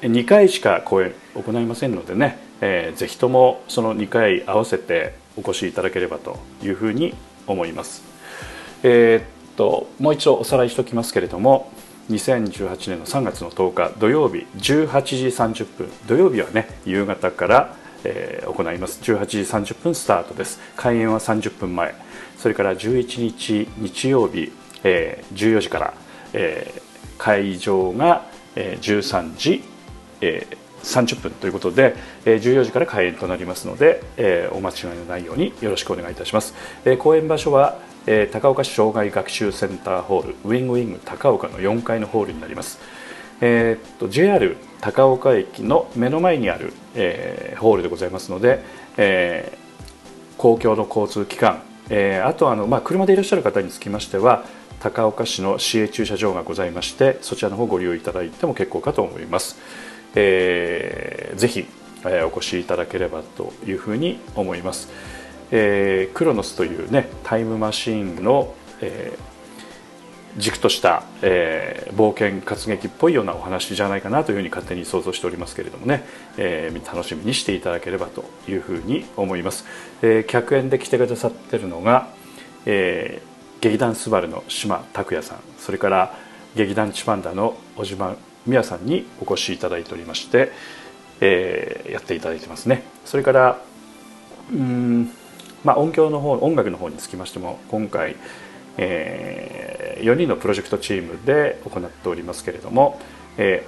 [0.02, 7.14] 2回しか公演行いませんのでね、えーぜひともその2回合わせてお越しいただければというふうに
[7.46, 8.02] 思います。
[8.82, 9.24] えーっ
[9.56, 11.72] ともう一度おさらいしておきますけれども
[12.10, 19.00] 2018年の3月の10日土曜日18時30分土曜日はね夕方から、えー行います。
[19.02, 19.38] 18時
[19.72, 20.60] 30分スタートです。
[20.76, 21.94] 開演は30分前
[22.36, 24.52] それから11日日曜日、
[24.84, 25.94] えー14時から、
[26.32, 26.82] えー
[27.18, 29.62] 会場が、えー13時、
[30.20, 31.94] えー30分ということで、
[32.24, 42.78] えー14時から開演となりますので、えーお間違いのないようによろしくお願いいたします、えー公演場所は、えー高岡市障害学習センターホールウィングウィング高岡の4階のホールになります。
[43.40, 48.62] えーっと JR 高岡駅の目の前にある、えーホールでございますので、
[48.96, 49.58] えー
[50.36, 54.44] 公共の交通機関、えーあとあの、まあ、車でいらっしゃる方につきましては
[54.80, 59.56] 高岡市の市営駐車場がございましてそちらの方ご利用いただいても結構かと思います、
[60.18, 61.66] えーぜひ、
[62.04, 64.88] えお越しいただければというふうに思います、
[65.52, 69.38] えークロノスというねタイムマシーンの、えー
[70.36, 76.04] 軸とした、えー、冒険活劇っぽいようなお話じゃないかなというふうに勝手に想像しておりますけれどもね、
[76.36, 79.64] えー、楽しみにしていただければというふうに思います、
[80.02, 82.08] え、客演で来てくださってるのが、
[82.66, 85.38] えー、劇団スバルの島拓也さん。
[85.58, 86.14] それから
[86.54, 88.14] 劇団チパンダの小島
[88.48, 90.50] 美也さんにお越しいただいておりまして、
[91.20, 92.82] えー、やっていただいてますね。
[93.04, 93.60] それから
[94.52, 95.10] うん
[95.62, 98.16] まあ音響の方音楽の方につきましても今回
[98.78, 102.98] えー、4人のプロジェクトチームで行っておりますけれども、
[103.36, 103.66] え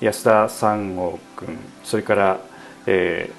[0.00, 2.40] ー、安田三郷君それから、
[2.86, 3.30] え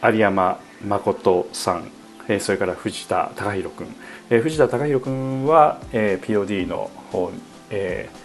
[0.00, 1.90] ー、有山誠さん、
[2.28, 3.86] え、それから藤田貴弘君、
[4.30, 7.30] えー、藤田貴弘君は、えー、POD の方、
[7.70, 8.23] えー、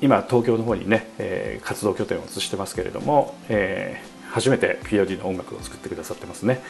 [0.00, 6.62] 今東京の方にね、えー、活動拠点を移してますけれども、えー、初めて POD の音楽を作ってくださってますね、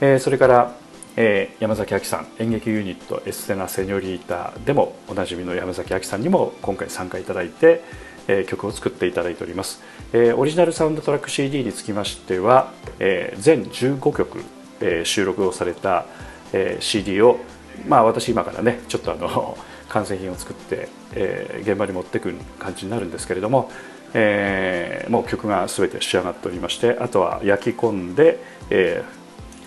[0.00, 0.74] えー、それから
[1.16, 7.84] えー、山崎亜紀さん演劇ユニットエステナ・セニョリータでもおなじみの山崎亜紀さんにも今回参加いただいて、
[8.28, 9.82] えー、曲を作っていただいております、
[10.14, 14.42] えー、オリジナルサウンドトラック CD につきましては、えー、全15曲、
[14.80, 16.06] えー、収録をされた、
[16.54, 17.40] えー、CD を
[17.86, 19.58] まあ私今からねちょっとあの
[19.92, 23.70] 完成品を作って、えー、現場に持ってくる感じになるんですけれども、
[24.14, 28.38] えー、もう曲が全て仕上がっておりましてあとは焼き込んで、
[28.70, 29.22] えー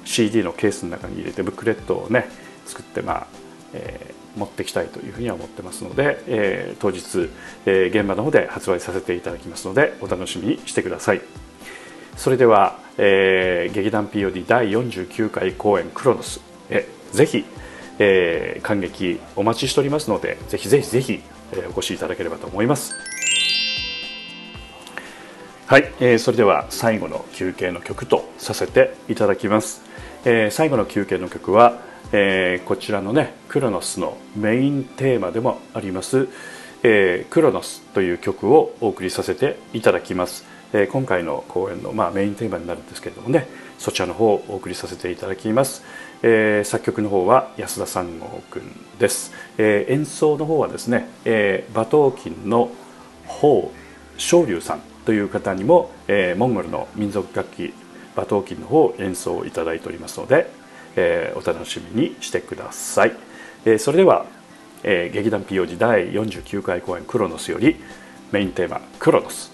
[0.05, 2.29] CD のケースの中に入れてブックレットをね
[2.65, 3.27] 作ってまあ、
[3.73, 7.29] えー、持ってきたいというふうには思ってますので、えー、当日、
[7.65, 11.21] えー、現場の方で発売させていただきますのでお楽しみにしてください。
[12.15, 16.39] それでは、えー、劇団 POD 第49回公演クロノス
[16.69, 17.43] えぜひ、
[17.99, 21.21] えー、感激お待ちしておりますのでぜひぜひぜひ、
[21.53, 22.93] えー、お越しいただければと思います。
[25.67, 29.81] はい、えー、それでは最後の休憩の曲とさせていただきます。
[30.25, 31.79] えー、最後の休憩の曲は、
[32.11, 36.27] えー、こちらのねクロノスのメインテーマでもあります
[36.83, 43.47] 「えー、クロノス」という曲をお送りさせていただきます、えー、今回の公演の、まあ、メインテーマになるんですけれどもね
[43.77, 45.83] そちらの方をお送りさせていただきます、
[46.27, 48.63] えー、作曲の方は安田三郷君
[48.97, 52.71] です、えー、演奏の方はですね、えー、馬頭琴の
[53.27, 53.71] 方
[54.17, 57.75] 昇龍さんという方にも、えー、モンゴルの民族楽器
[58.15, 60.49] 馬頭琴の方を演奏いただいておりますので、
[60.95, 63.11] えー、お楽しみにしてください、
[63.65, 64.25] えー、それでは、
[64.81, 67.75] えー、劇団 POD 第49回公演「クロノス」より
[68.31, 69.53] メインテーマ「クロノス」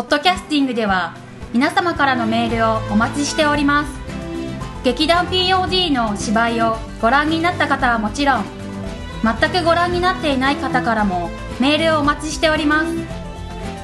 [0.00, 1.14] ポッドキャスティングでは
[1.52, 3.92] 皆様からのメールをお待ちしております。
[4.82, 8.44] 劇団 POD の芝居をご覧になった方はもちろん
[9.22, 11.28] 全くご覧になっていない方からも
[11.60, 12.94] メールをお待ちしております。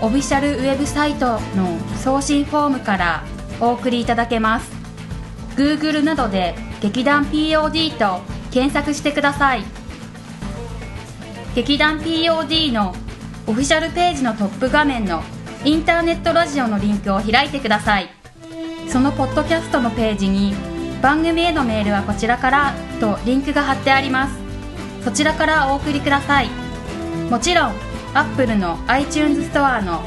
[0.02, 3.22] オフィシャルウェブサイトの送信フォームから
[3.60, 4.83] お送りいただけます。
[5.56, 8.20] Google などで劇団 POD と
[8.50, 9.64] 検索してください。
[11.54, 12.94] 劇団 POD の
[13.46, 15.22] オフィシャルページのトップ画面の
[15.64, 18.08] インターネットラジオのリンクを開いてください。
[18.88, 20.54] そのポッドキャストのページに
[21.00, 24.34] 番組へのメールはこちらからとリンクが貼ってあります。
[25.04, 26.48] そちらからお送りください。
[27.30, 27.74] もちろん
[28.14, 30.02] Apple の iTunes ストアの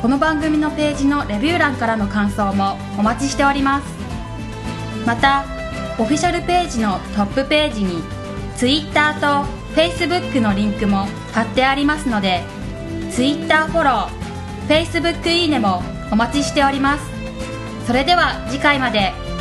[0.00, 4.01] この番組のページのレビュー欄からの感想もお待ちしております。
[5.06, 5.44] また
[5.98, 8.02] オフィシャルページのトップページに
[8.56, 9.26] Twitter と
[9.74, 12.42] Facebook のリンクも貼ってありますので
[13.10, 14.22] Twitter フォロー
[14.68, 17.04] Facebook いいねもお待ちしております。
[17.86, 19.31] それでは次回まで。